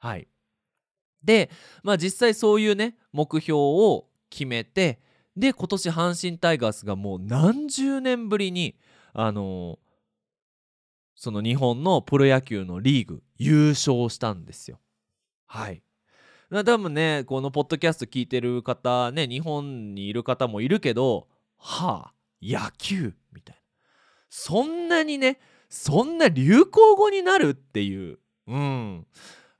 [0.00, 0.26] はい。
[1.22, 1.50] で、
[1.84, 4.98] まあ実際そういうね、目標を決めて、
[5.36, 8.76] で今年阪神タイガースがもう何十年ぶりに
[9.12, 9.78] あの、
[11.14, 14.80] その日本のプロ野球のリーグ優勝したんですよ。
[15.46, 15.82] はい。
[16.50, 23.62] 多分ねこのポッドキャスト聞いてる方ね日本にいる方もいるけどはあ野球みたいな。
[24.28, 29.06] そんなにねそんな流行語になるっていううん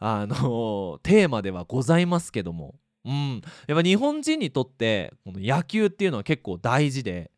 [0.05, 2.75] あの、テーマではございますけども。
[3.05, 7.31] うん、やっぱ日本人にとってこの野球っていうのは結構大事で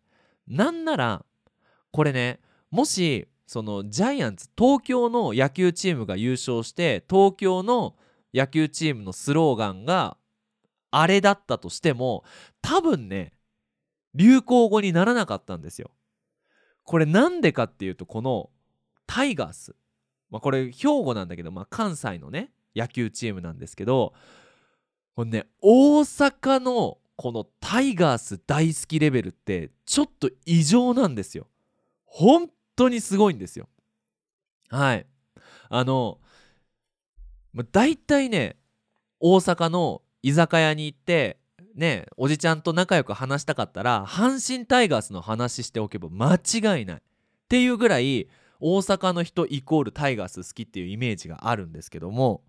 [0.47, 1.25] なんなら
[1.91, 7.95] これねもしそのジャイアンツ東京の野球チームが優勝して東京の
[8.35, 10.17] 野球チームのスローガンが
[10.91, 12.25] あれだったとしても
[12.63, 13.33] 多分ね
[14.15, 15.91] 流行語にならなかったんですよ。
[16.85, 18.51] これなんでかっていうとこの
[19.07, 19.75] タイガース、
[20.31, 24.13] まあ、これ兵庫なんだけど、まあ、関西のね野球チームなんですけど
[25.15, 31.47] これね大阪のこのタイガース大好きレベルってちょっと異常なんですよ。
[32.07, 33.69] 本当にすごいんですよ。
[34.69, 35.07] はい。
[35.69, 36.19] あの
[37.71, 38.57] 大体ね
[39.21, 41.39] 大阪の居酒屋に行って
[41.77, 46.97] ねおじちゃんと仲良く話したかったら阪神タイガースの話しておけば間違いない。
[46.97, 47.01] っ
[47.49, 52.43] ていうぐらい大阪の人イコールタイガース好きっていうイメージがあるんですけども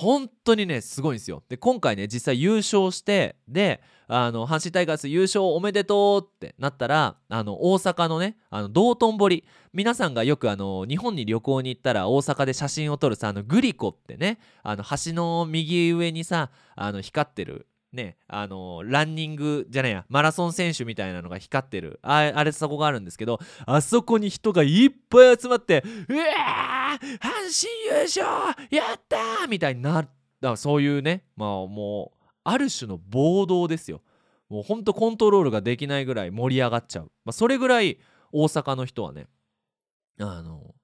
[0.00, 1.42] 本当にねすごいんですよ。
[1.50, 9.44] で今回ね実際優勝してであの阪神タイガース優勝おめでとうってなったらあの大阪のねあの道頓堀。
[9.72, 21.98] 皆さんがよくあの日本に旅行に行ったら大阪で写真を撮るさあのグリコってねあの橋の右上にさあの光ってるねあのランニングじゃないやマラソン選手みたいなのが光ってる。
[22.02, 28.26] ああれそこがあるんですけどあそこに人がいっぱい集まって「うわー阪神優勝
[28.70, 30.08] やったー!」みたいになっ
[30.40, 34.02] たそういうねまあもうある種の暴動ですよ。
[34.48, 38.00] もうほんとコントロールができないぐらい盛り上がっちゃう、まあ、それぐらい
[38.32, 39.28] 大阪の人はね
[40.18, 40.74] あの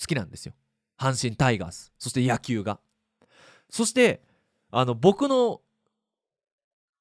[0.00, 0.54] 好きなんですよ。
[0.98, 1.92] 阪神タイガース。
[1.98, 2.80] そして野球が。
[3.70, 4.22] そして
[4.70, 5.60] あの僕の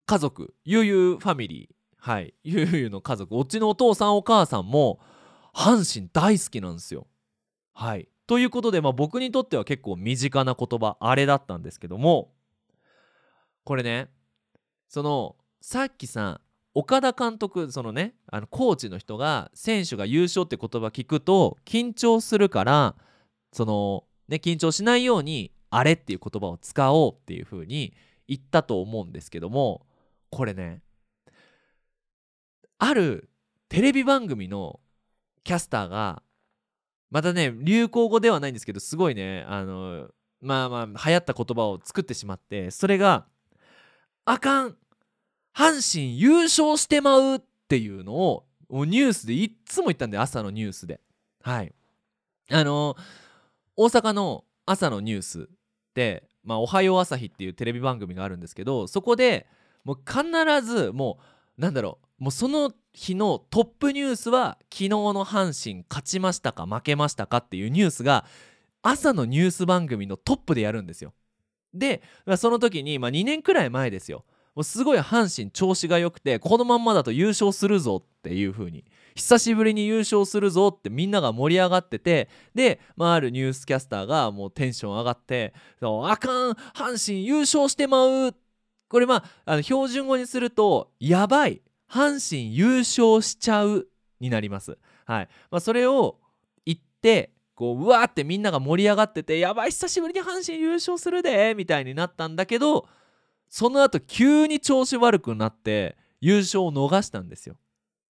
[0.05, 1.75] 家族ゆうゆファミリー。
[1.97, 2.33] はい。
[2.43, 3.37] ゆゆの家族。
[3.37, 4.99] うちのお父さんお母さんも
[5.53, 7.07] 阪神大好きなんですよ。
[7.73, 8.07] はい。
[8.27, 12.31] ということで、まあ、僕にとっては結構身近な言葉あれだったんですけども
[13.65, 14.09] これね
[14.87, 16.39] そのさっきさ
[16.73, 22.95] 岡田監督そのねあのコーチの人が選手が優勝って言葉聞くと緊張するから
[23.51, 27.93] そのね緊張しないようにあれっていう言葉を使おうっていう風に
[28.29, 29.85] 言ったと思うんですけども
[30.31, 30.81] これね
[32.79, 33.29] ある
[33.69, 34.79] テレビ番組の
[35.43, 36.23] キャスターが
[37.11, 40.07] またね流行語ではないんですけどすごいねあの
[40.41, 43.27] まあまあ流行った言葉を作ってしまってそれが
[44.25, 44.77] 「あかん
[45.55, 51.01] 阪神優勝してまう」っていうのをニュースでいっつも言ったんで朝のニュースで。
[51.43, 51.73] はい。
[52.49, 52.95] あの
[53.75, 55.49] 大阪の朝のニュース
[55.93, 59.47] で「まあ、おはよう朝日」っていうテレビ番組があるんですけどそこで
[59.83, 60.21] もう必
[60.65, 61.19] ずも
[61.57, 68.25] うなんだろうもうその日のトップニュースは昨日の阪神勝ちましたか負けましたかっていうニュースが
[68.81, 71.13] 朝のニュース番組のトップでやるんですよ。
[71.73, 72.01] で
[72.37, 78.83] その時に、まあ、2年くらい前ですよもうすごい阪神調子が良くてこのまんまだと優勝するぞっていう風に
[79.15, 88.33] 久しぶりに優勝するぞってみんなが盛り上がっててで、まあ、あるニュースキャスターがもうテンション上がって「あかん阪神優勝してまう!」っ
[88.91, 93.87] これまああの標準語にすると「やばい阪神優勝しちゃう」
[94.19, 94.77] になります。
[95.05, 96.19] はいまあ、それを
[96.65, 102.89] 言ってこううわーってみんなが盛り上がってて「やばい久しぶりに阪神優勝するで」みたいになったんだけど
[103.47, 107.55] その後急に調子悪くなって優勝を逃したんですよ。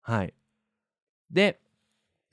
[0.01, 0.33] はい
[1.29, 1.59] で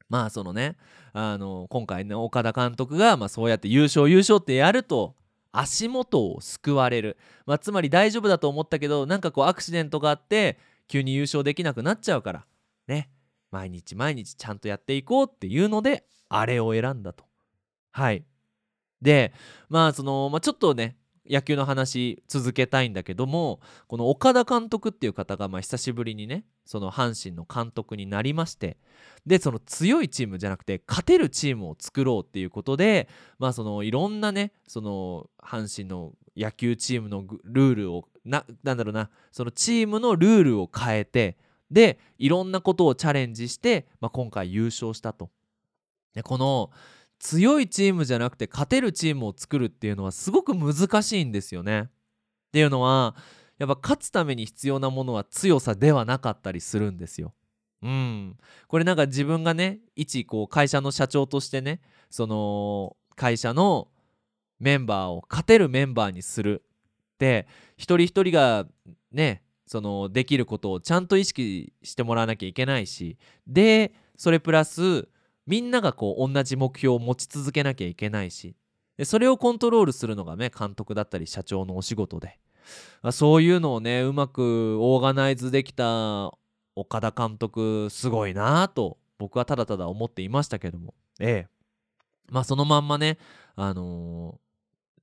[0.08, 0.76] まあそのね
[1.12, 5.16] あの今回の岡田監督が、まあ、そうやって優勝優勝ってやると
[5.58, 7.16] 足元を救われる、
[7.46, 12.46] まあ、つまり大丈夫だと思ったけどなんかこうアクシデントがあって急に優勝できなくなっちゃうから。
[12.86, 13.10] ね。
[13.50, 17.24] 毎日毎日ちゃんとやっていこうっていうのであれを選んだと。
[17.90, 18.24] はい。
[19.00, 19.32] で
[19.68, 20.96] まあその、まあ、ちょっとね
[21.28, 28.76] 野球の話続けたいんだけどもこの岡田監督っていう方がまあ久しぶりにねその阪神の監督になりまして
[29.26, 33.08] でその強いチームじゃなくて勝てるチームを作ろうっていうことで
[33.38, 41.36] まあそのいろんなねその阪神の野球チームのルールをななんだろうなそのチームのルールを変えて
[41.70, 45.30] でいろんなことをチャレンジして、まあ、今回優勝したと。
[46.14, 46.70] でこの
[47.18, 51.82] 強いチームじゃなくて勝てるチームを作るっていうのはすごく難しいんですよね。
[51.82, 51.88] っ
[52.52, 53.16] ていうのは
[53.58, 57.34] やっぱ勝つために必要なものは強さではなかったりするんですよ。
[57.82, 58.36] うん、
[58.68, 63.88] これなんか自分がね一こう会社の社長としてねその会社の
[64.58, 66.62] メンバーを勝てるメンバーにする
[67.14, 68.66] って一人一人が
[69.12, 75.08] ねそのできることをちゃんと意識してもらわなきゃいけないしでそれプラス
[75.46, 78.56] みんながこう同じ目標を持ち続けなきゃいけないし
[78.96, 82.38] でそれをコントロールするのがね監督だったり社長のお仕事で、
[83.02, 86.32] あ、そういうのをねうまくオーガナイズできた
[86.74, 90.94] 岡田監督すごいなと僕はただただ思っていましたけども。
[91.20, 91.48] ええ。
[92.30, 93.18] まあそのまんまね
[93.54, 94.38] あの、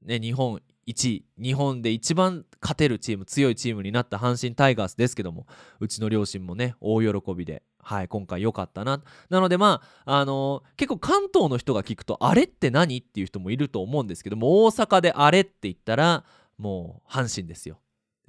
[0.06, 5.48] ね日本1日本で一番勝てるチーム強いチームになった阪神タイガースですけども
[5.80, 9.02] うちの両親もね大喜びではい今回良かったな。
[9.30, 16.24] なのでまああのー、結構関東の人が聞くとあれって何っていう人もいると思うんですけども大阪であれって言ったら
[16.58, 17.80] もう阪神ですよ。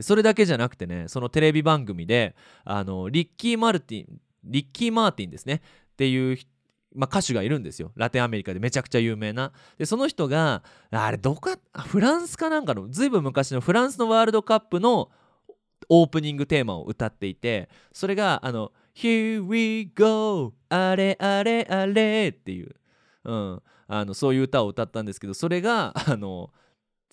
[0.01, 5.63] それだけじゃなくてねそのテレビ番組であのリッキー・マルティンリッキー・マーティンですね
[5.93, 6.51] っていう人
[6.95, 15.11] まあ、歌手がいるんですよラテンアメリカでめちゃくちゃ有名なでその人があれどこかフランスかなんかのずいぶん昔のフランスのワールドカップの
[15.89, 22.75] オープニングテーマを歌っていてそれがあの「Here we go あれあれあれ」っていう、
[23.25, 26.51] うん、あのそういう歌を歌ったんですけどそれがあの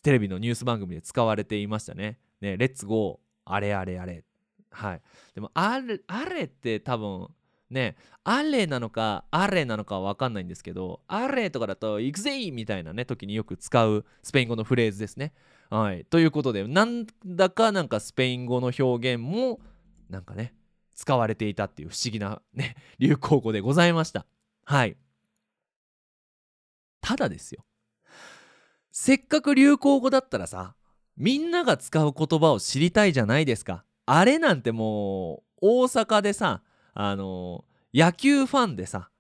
[0.04, 2.20] テレビのニュース番組で使われていましたね。
[2.40, 4.24] ね、レッツゴーあれあれあれ。
[4.72, 5.02] はい。
[5.36, 7.28] でもあれあれって多分
[7.72, 15.34] ねあれなのかあれなのかは分かんないんですけどあれとかだと行くぜいみたいなね時によく使うスペイン語のフレーズですね。
[15.70, 19.62] はい、ということでなんだかなんかスペイン語の表現も
[20.10, 20.54] なんかね
[20.96, 24.26] 使われていたっていう不思議なね 流行語でございました。
[24.66, 24.98] はい。
[27.00, 27.66] ただですよ。
[28.92, 30.76] せっかく流行語だったらさ
[31.16, 33.86] みんなが使う言葉を知りたいじゃないですか。
[34.06, 36.62] あれなんてもう大阪でさ
[36.94, 39.12] あの野球ファンでさっ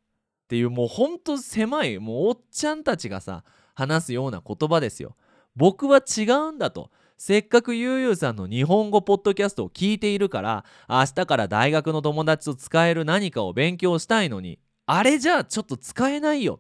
[0.47, 3.43] ていうもうほんと狭いもうおっちゃんたちがさ
[3.73, 5.15] 話すような言葉ですよ。
[5.55, 6.91] 僕は違うんだと。
[7.17, 14.57] せっかくゆうゆうさんの日本語ポッドキャストを聞いているから明日から大学の友達と使える何かを勉強したいのに
[14.87, 16.59] あれじゃあちょっと使えないよっ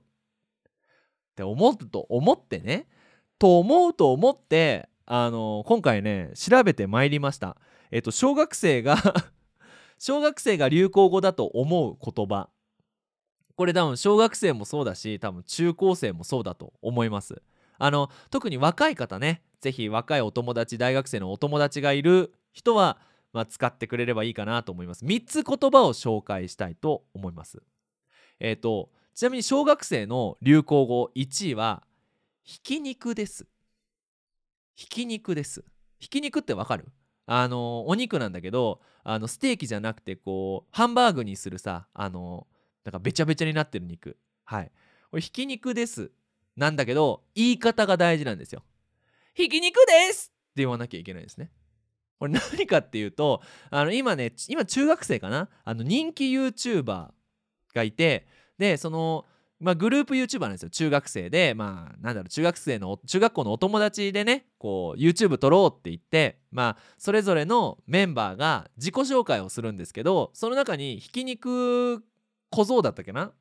[1.35, 2.85] て思うと思ってね
[3.39, 7.57] と思うと思ってあの今回ね調べてまいりました
[7.89, 8.97] えっと小学生が
[10.03, 12.49] 小学生が流行語だと思う言葉。
[13.55, 17.43] これ多分小学生もそうだし多分中高生もそうだと思います。
[17.77, 19.43] あの特に若い方ね。
[19.59, 22.97] 是非若いお友達大学生のお友達がいる人は、
[23.31, 25.05] まあ、使ってくれればいいかなと思います。
[25.05, 27.61] 3つ言葉を紹介したいと思います。
[28.39, 31.83] えっ、ー、とちなみに小学生の流行語1位は
[32.41, 33.45] ひき肉です。
[34.73, 35.63] ひき肉です。
[35.99, 36.87] ひき肉ってわかる？
[37.33, 42.45] あのお肉なんだけどあのステーキじゃなくてこうハンバーグにするさあの
[42.83, 44.17] なんかべちゃべちゃになってる肉。
[44.43, 44.71] はい。
[45.09, 46.11] これひき肉です。
[46.57, 48.63] なんだけど言い方が大事なんですよ。
[49.33, 51.51] ひき肉ですって言わなきゃいけないですね。
[52.19, 55.47] これ何かっていうとあの今ね今中学生かな？
[55.63, 57.11] あの人気 YouTuber
[57.73, 58.27] がいて
[58.57, 59.25] でその
[59.61, 72.03] まあ、グループ YouTuber なんですよ中学生でまあなんだろう中学生の中学校のお友達でねこう YouTube 撮ろうって言ってまあそれぞれのメンバーが自己紹介をするんですけどその中にひき肉
[72.49, 73.31] 小僧だったっけな？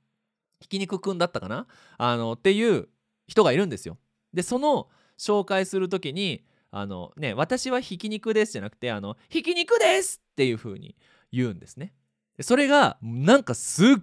[0.61, 1.67] ひき肉くんだったかな？
[1.97, 2.89] あのっていう
[3.27, 3.97] 人がいるんですよ。
[4.35, 10.97] でその紹介する時にあのね私はひき肉ですじゃなくてあのひき肉ですっていう風に
[11.33, 11.95] 言うんですね。
[12.43, 13.97] それがなんかすっ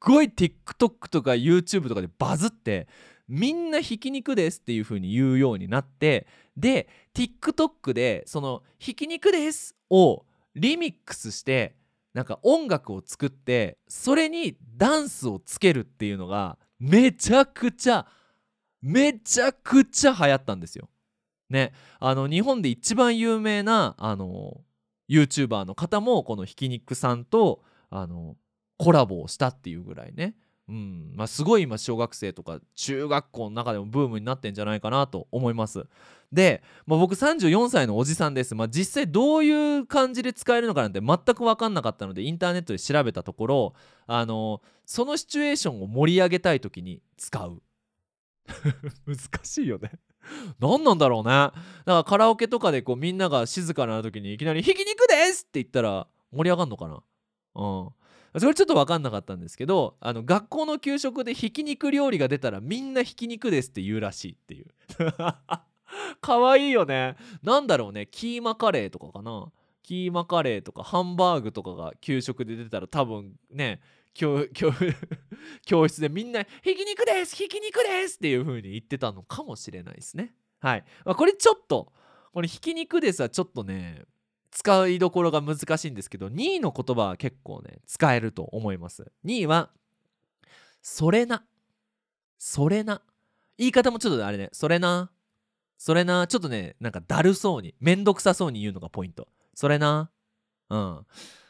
[0.00, 2.88] ごい TikTok とか YouTube とかでバズって
[3.28, 6.26] みんなひき肉ですっていう風に言うようになって
[6.56, 10.24] で TikTok でそのひき肉ですを
[10.54, 11.76] リミックスして
[12.12, 18.06] なんか音楽を作ってそれにダンスをつけるっていうのがめちゃくちゃ
[18.82, 20.88] めちゃくちゃ流行ったんですよ。
[21.50, 24.62] ねあの日本で一番有名なあの
[25.08, 28.36] YouTuber の方もこのひき肉さんとあの
[28.80, 30.34] コラボをしたっていうぐらいね、
[30.66, 31.12] うん。
[31.14, 35.84] まあ、すごい今小学生とか中学校の中でもブームになってんじゃないかなと思います。
[36.32, 43.74] で、まあ、僕34歳のおじさんです、まあ、実際どういう感じで使えるのかなんて全く分かんなかったのでインターネットで調べたところ
[44.06, 47.60] あのそのシチュエーションを盛り上げたい時に使う。
[49.06, 49.90] 難しいよね。
[50.58, 51.30] 何なんだろうね。
[51.30, 51.52] だか
[51.84, 57.02] らカラオケとかでこうみんなが静かな時にいきなり「ひき肉です!」って言ったら盛り上がるのかな。
[57.56, 57.99] うん
[58.38, 64.66] それちょっと分かんなかったんですけどあの学校の給食でひき肉料理が出たらみんなひき肉ですって言うらしいっていう。
[66.20, 67.16] かわいいよね。
[67.42, 68.06] なんだろうね。
[68.06, 69.50] キーマカレーとかかな。
[69.82, 73.80] キーマカレーとかハンバーグとかが給食で出たら多分ね
[74.14, 74.70] 教教
[75.64, 77.34] 教室でみんな「ひき肉です!
[77.34, 80.34] ひき肉です!」っていう風に言ってたのかもしれないですね。
[80.60, 81.92] はい、まあ、これちょっと
[82.32, 84.04] これひき肉ですはちょっとね
[84.50, 89.10] 使いどころが難しいんですけど2位の言葉は結構ね使えると思います。
[89.24, 89.70] 2位は
[90.82, 91.44] それな。
[92.38, 93.02] それな。
[93.58, 94.48] 言い方もちょっとあれね。
[94.52, 95.10] それな。
[95.76, 96.26] それな。
[96.26, 99.28] ちょっとねなんかだるそうにめんどくさそうに言うのがポイント。
[99.54, 100.10] それな。
[100.70, 101.06] うん。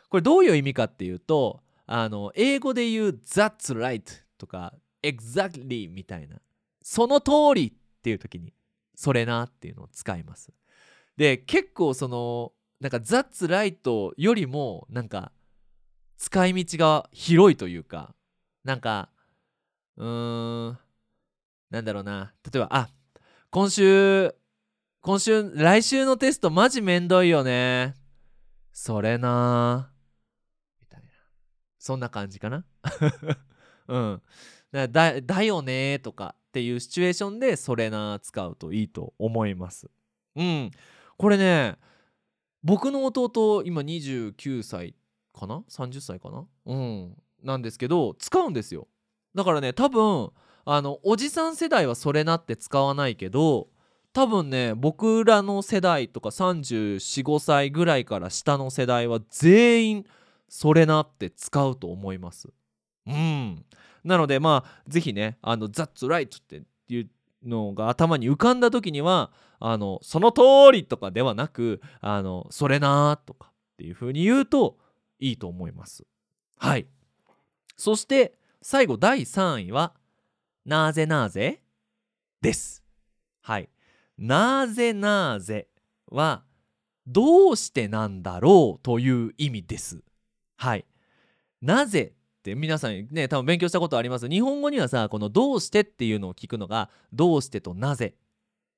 [0.08, 4.02] これどういう意味かっていうとあの英語で言う That's right
[4.38, 6.36] とか Exactly みたいな。
[6.82, 7.72] その通りっ
[8.02, 8.52] ていう時に
[8.94, 10.52] それなっていうのを使います。
[11.16, 15.32] で結構そのなんかザッツライトよりもなんか
[16.16, 18.14] 使い道が広いというか
[18.64, 19.10] なんか
[19.96, 20.78] うーん
[21.70, 22.32] なんだろうな。
[22.44, 22.88] 例えばあ
[23.50, 24.34] 今週
[25.02, 27.94] 今週来週のテストマジめんどいよね。
[28.72, 29.92] それな
[30.80, 31.06] みたいな。
[31.78, 32.64] そんな感じかな。
[33.88, 34.22] うん。
[34.72, 39.90] だだだよねとかっていうシチュエーションでそれな使うといいと思います。
[40.34, 40.70] うん。
[41.16, 41.76] これね
[42.62, 44.94] 僕の弟今29歳
[45.32, 46.44] かな？30歳かな？
[46.66, 47.16] うん。
[47.42, 48.88] なんですけど使うんですよ。
[49.34, 50.30] だからね多分
[50.64, 53.68] あのおじさん世代はそれなって使わないけど
[54.12, 60.06] 多分ね僕らの世代とか345歳ぐらいから下の世代は全員
[60.48, 62.48] それなって使うと思います。
[63.06, 63.64] うん。
[64.04, 67.08] なのでまあ是非ねあの「That's right」っていう
[67.44, 74.78] のが頭に浮かんだ時にはあのその通りとかではなくあのそれなとかっていう風に言うと
[75.18, 76.06] いいと思います。
[76.56, 76.86] はい。
[77.76, 79.94] そして最後第3位は
[80.64, 81.62] なぜなぜ
[82.40, 82.82] です。
[83.42, 83.68] はい。
[84.18, 85.68] なぜなぜ
[86.10, 86.44] は
[87.06, 90.02] どうしてなんだろうという意味です。
[90.56, 90.84] はい。
[91.62, 98.14] なぜって皆さんね多分勉強したことあります日本語にはさこの「どうして」っていうのを聞くのが「どうして」と「なぜ」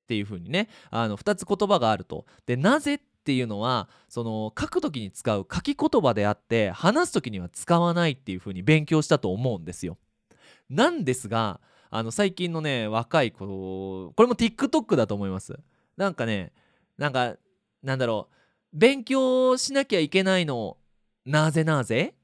[0.04, 2.26] っていう風にねあの2つ言葉があると。
[2.44, 9.96] で「なぜ」っていうのはその書く時に使う書き言葉であって話す時には使わないっていう風に勉強したと思うんですよ。
[10.68, 11.60] なんですが
[11.90, 15.56] あの最近のね若い子これも TikTok だと思います。
[15.96, 16.52] なんかね
[16.98, 17.36] なんか
[17.84, 20.78] なんだろう勉強しなきゃいけないの
[21.24, 22.14] なぜなぜ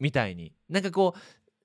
[0.00, 1.14] みたいになんかこ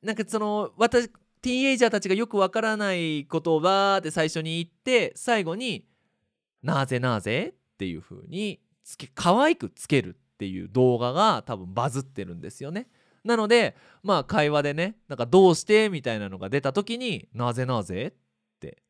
[0.01, 1.09] うなんかその私
[1.41, 5.85] ティーンエイジャーたちがよくわからないことをバーって最初に言って最後に
[6.63, 12.87] 「なぜなぜ?」っていう風につけ可愛くつけるっていう動画が多分バズってるんですよね。
[13.23, 18.07] なのでまあ会話でねなんか「どうして?」みたいなのが出た時に「なぜなぜ?」
[18.55, 18.81] って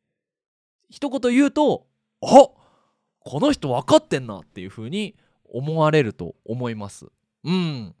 [0.90, 1.86] 一言言うと
[2.22, 2.48] 「あ
[3.20, 7.06] この人分かってんな」っていう風に思われると思います。
[7.44, 7.94] うん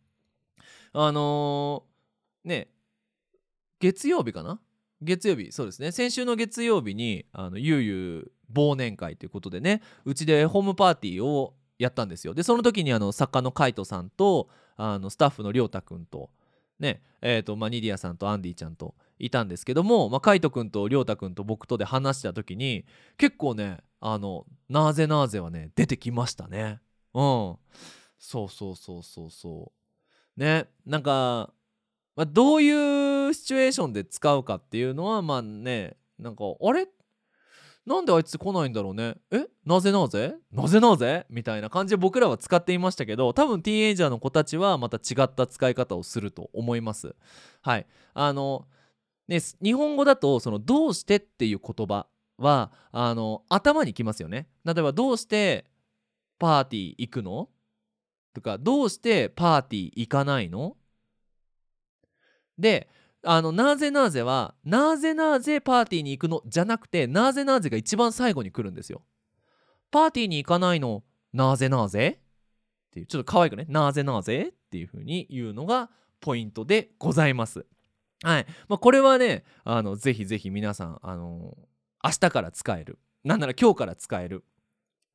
[0.92, 2.68] あのー、ね
[3.80, 4.60] 月曜日かな？
[5.02, 5.92] 月曜日そうですね。
[5.92, 12.34] 先週の月曜日にあのゆうゆう忘年会ということでねうちでホームパーティーをやったんですよ。
[12.34, 16.30] でその時にあの作家のカイトさんとあのスタッフのりょうたくんと
[16.78, 22.84] ねえーとまあ、ニディアさんとアンディちゃんといたんですけども、まあ、カイトくんとりょうたくんと僕とで話した時に
[23.16, 26.80] 結構ねあのなぜなぜはね出てきましたね。
[27.14, 27.56] うん。
[28.18, 29.83] そうそうそうそうそう。
[30.36, 30.68] ね。
[30.84, 31.52] なんか、
[32.16, 36.86] まあ、どういうシチュエーションで使うかっていうのはまあねなんかあれ？
[37.86, 39.16] なんであいつ来ないんだろうね。
[39.30, 39.46] え？
[39.66, 40.36] なぜなぜ？
[40.52, 41.26] なぜなぜ？
[41.28, 47.14] みたいな感じで僕らは使っていましたけど多分ティーンエイジャーの子たちはまた違った使い方をすると思います。
[47.60, 47.86] はい。
[48.14, 48.66] あの
[49.28, 52.06] ね日本語だとその「どうして」っていう言葉
[52.38, 54.48] はあの頭にきますよね。
[54.64, 55.66] 例えば「どうして
[56.38, 57.48] パーティー行くの?」
[58.34, 60.76] とかどうしてパーティー行かないの？
[62.58, 62.88] で
[63.22, 69.02] あのなぜなぜはなぜなぜパーティーに行くのじゃなくてなぜなぜが一番最後に来るんですよ。
[69.90, 72.18] パーティーに行かないのなぜなぜ？
[72.18, 73.66] っていうちょっと可愛くね？
[73.68, 77.64] なぜなぜっていう風に言うのがポイントでございます。
[78.22, 78.46] はい。
[78.68, 81.56] まあ、これはねあのぜひぜひ皆さんあの
[82.02, 84.44] 明日から使えるなんなら今日から使える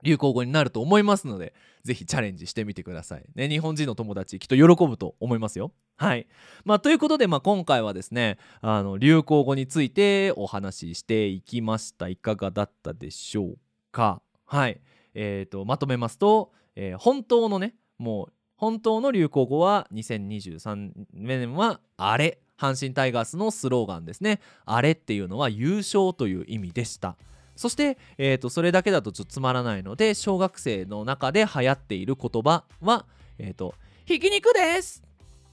[0.03, 3.25] 流行語になると思いますので、ぜひチャレンジしてみてください。
[3.35, 5.71] ね、日本人の友達きっと喜ぶと思いますよ。
[5.97, 6.27] はい。
[6.63, 12.07] まあ、ということで、まあ、今回はですね、あの、流行語についてお話ししていきました。
[12.07, 13.57] いかがだったでしょう
[13.91, 14.81] かはい。
[15.13, 22.39] えー、と、まとめますと、えー、本当のね、もう、本当の流行語は2023年はあれ。
[22.59, 24.41] 阪神タイガースのスローガンですね。
[24.65, 27.15] あれっていうのは優勝という意味でした。
[27.59, 33.05] そして、えーと、それだけだとちょっとつまらないので小学生の中で流行っている言葉は
[33.37, 35.03] 「えーと、ひき肉です!」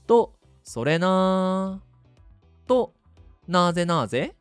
[0.07, 0.33] と
[0.63, 1.87] 「それなー」
[2.69, 2.95] と
[3.49, 4.37] 「なぜなぜ?」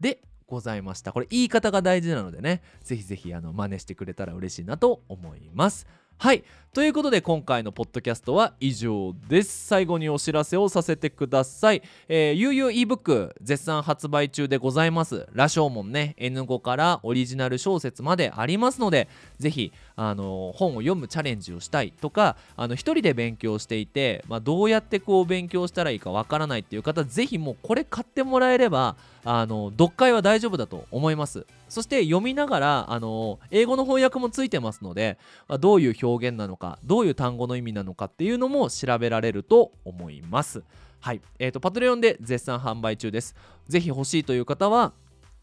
[0.00, 5.86] でございましたこれ言い方が大事なのでねぜひぜひあの真似してくれたら嬉しいなと思います
[6.18, 6.44] はい。
[6.72, 9.66] ということで今回のポッドキャストは以上です。
[9.66, 15.26] 最後にお知らせをさせてください、えー、悠々 ebook 絶賛発売中でございます。
[15.34, 16.14] 羅生門ね。
[16.18, 19.08] N5 からオリジナル小説までありますので
[19.38, 31.46] ぜひあの本を読むチャレンジをしたいとかあの一人で勉強していて、まあ、どうやってこう勉強したらいいかわからないっていう方ぜひもうこれ買ってもらえればあの読解は大丈夫だと思います。
[31.68, 35.16] そして読みながらあの英語の翻訳もついてますので
[35.58, 40.62] どういう表現なのかどういう単語の意味なのかっていうのも調べられると思います。
[41.00, 41.20] はい。
[41.40, 43.34] えーと、パトレオンで絶賛販売中です。
[43.68, 44.92] ぜひ欲しいという方は、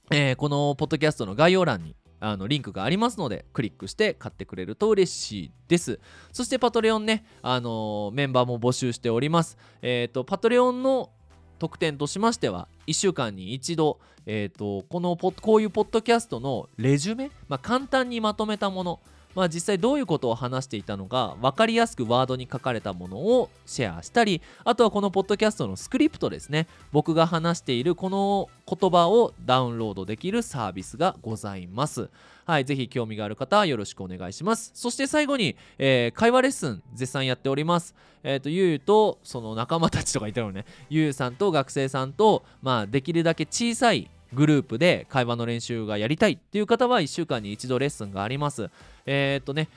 [0.09, 5.99] えー、このポッドキャストの概要欄にあのリンクがありますのでクリックして買ってくれると嬉しいです。
[6.31, 9.57] そしてパトレオンね、あのー、メンバーも募集しております。
[9.81, 11.11] えっ、ー、とパトレオンの
[11.59, 18.99] 特典としましては1週間に一度、えーと、このポこういうポッドキャストのレジュメ、まあ、簡単にまとめたもの
[19.35, 26.67] まあ、実際どういうことを話していたのか分かりやすくワードに書かれたものをシェアしたりあとはこのポッドキャストのスクリプトですね。
[26.91, 32.09] 僕が話しているこの言葉をダウンロードできるサービスがございます。
[32.45, 34.71] はいぜひ興味がある方はよろしくお願いします。
[34.73, 37.93] そして最後に、えー、会話レッスン絶賛やっております。
[38.23, 40.65] えっ、ー、とゆうとその仲間たちとかいたのね。
[40.89, 48.69] ゆうさんと学生さんとまあできるだけ小さいグループで会話の練習がやりたいっていう方は1週間に一度レッスンがあります。
[49.11, 49.67] えー、っとね、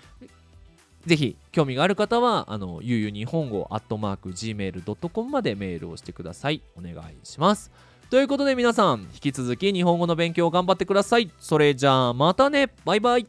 [1.07, 6.61] ぜひ興味がある方は、あの、ゆうゆう日本語、アットマーク、gmail.com までメールをしてください。
[6.77, 7.71] お願いします。
[8.11, 11.31] ということで皆さん、引き続き日本語の勉強を頑張ってください。
[11.39, 13.27] それじゃあまたねバイバイ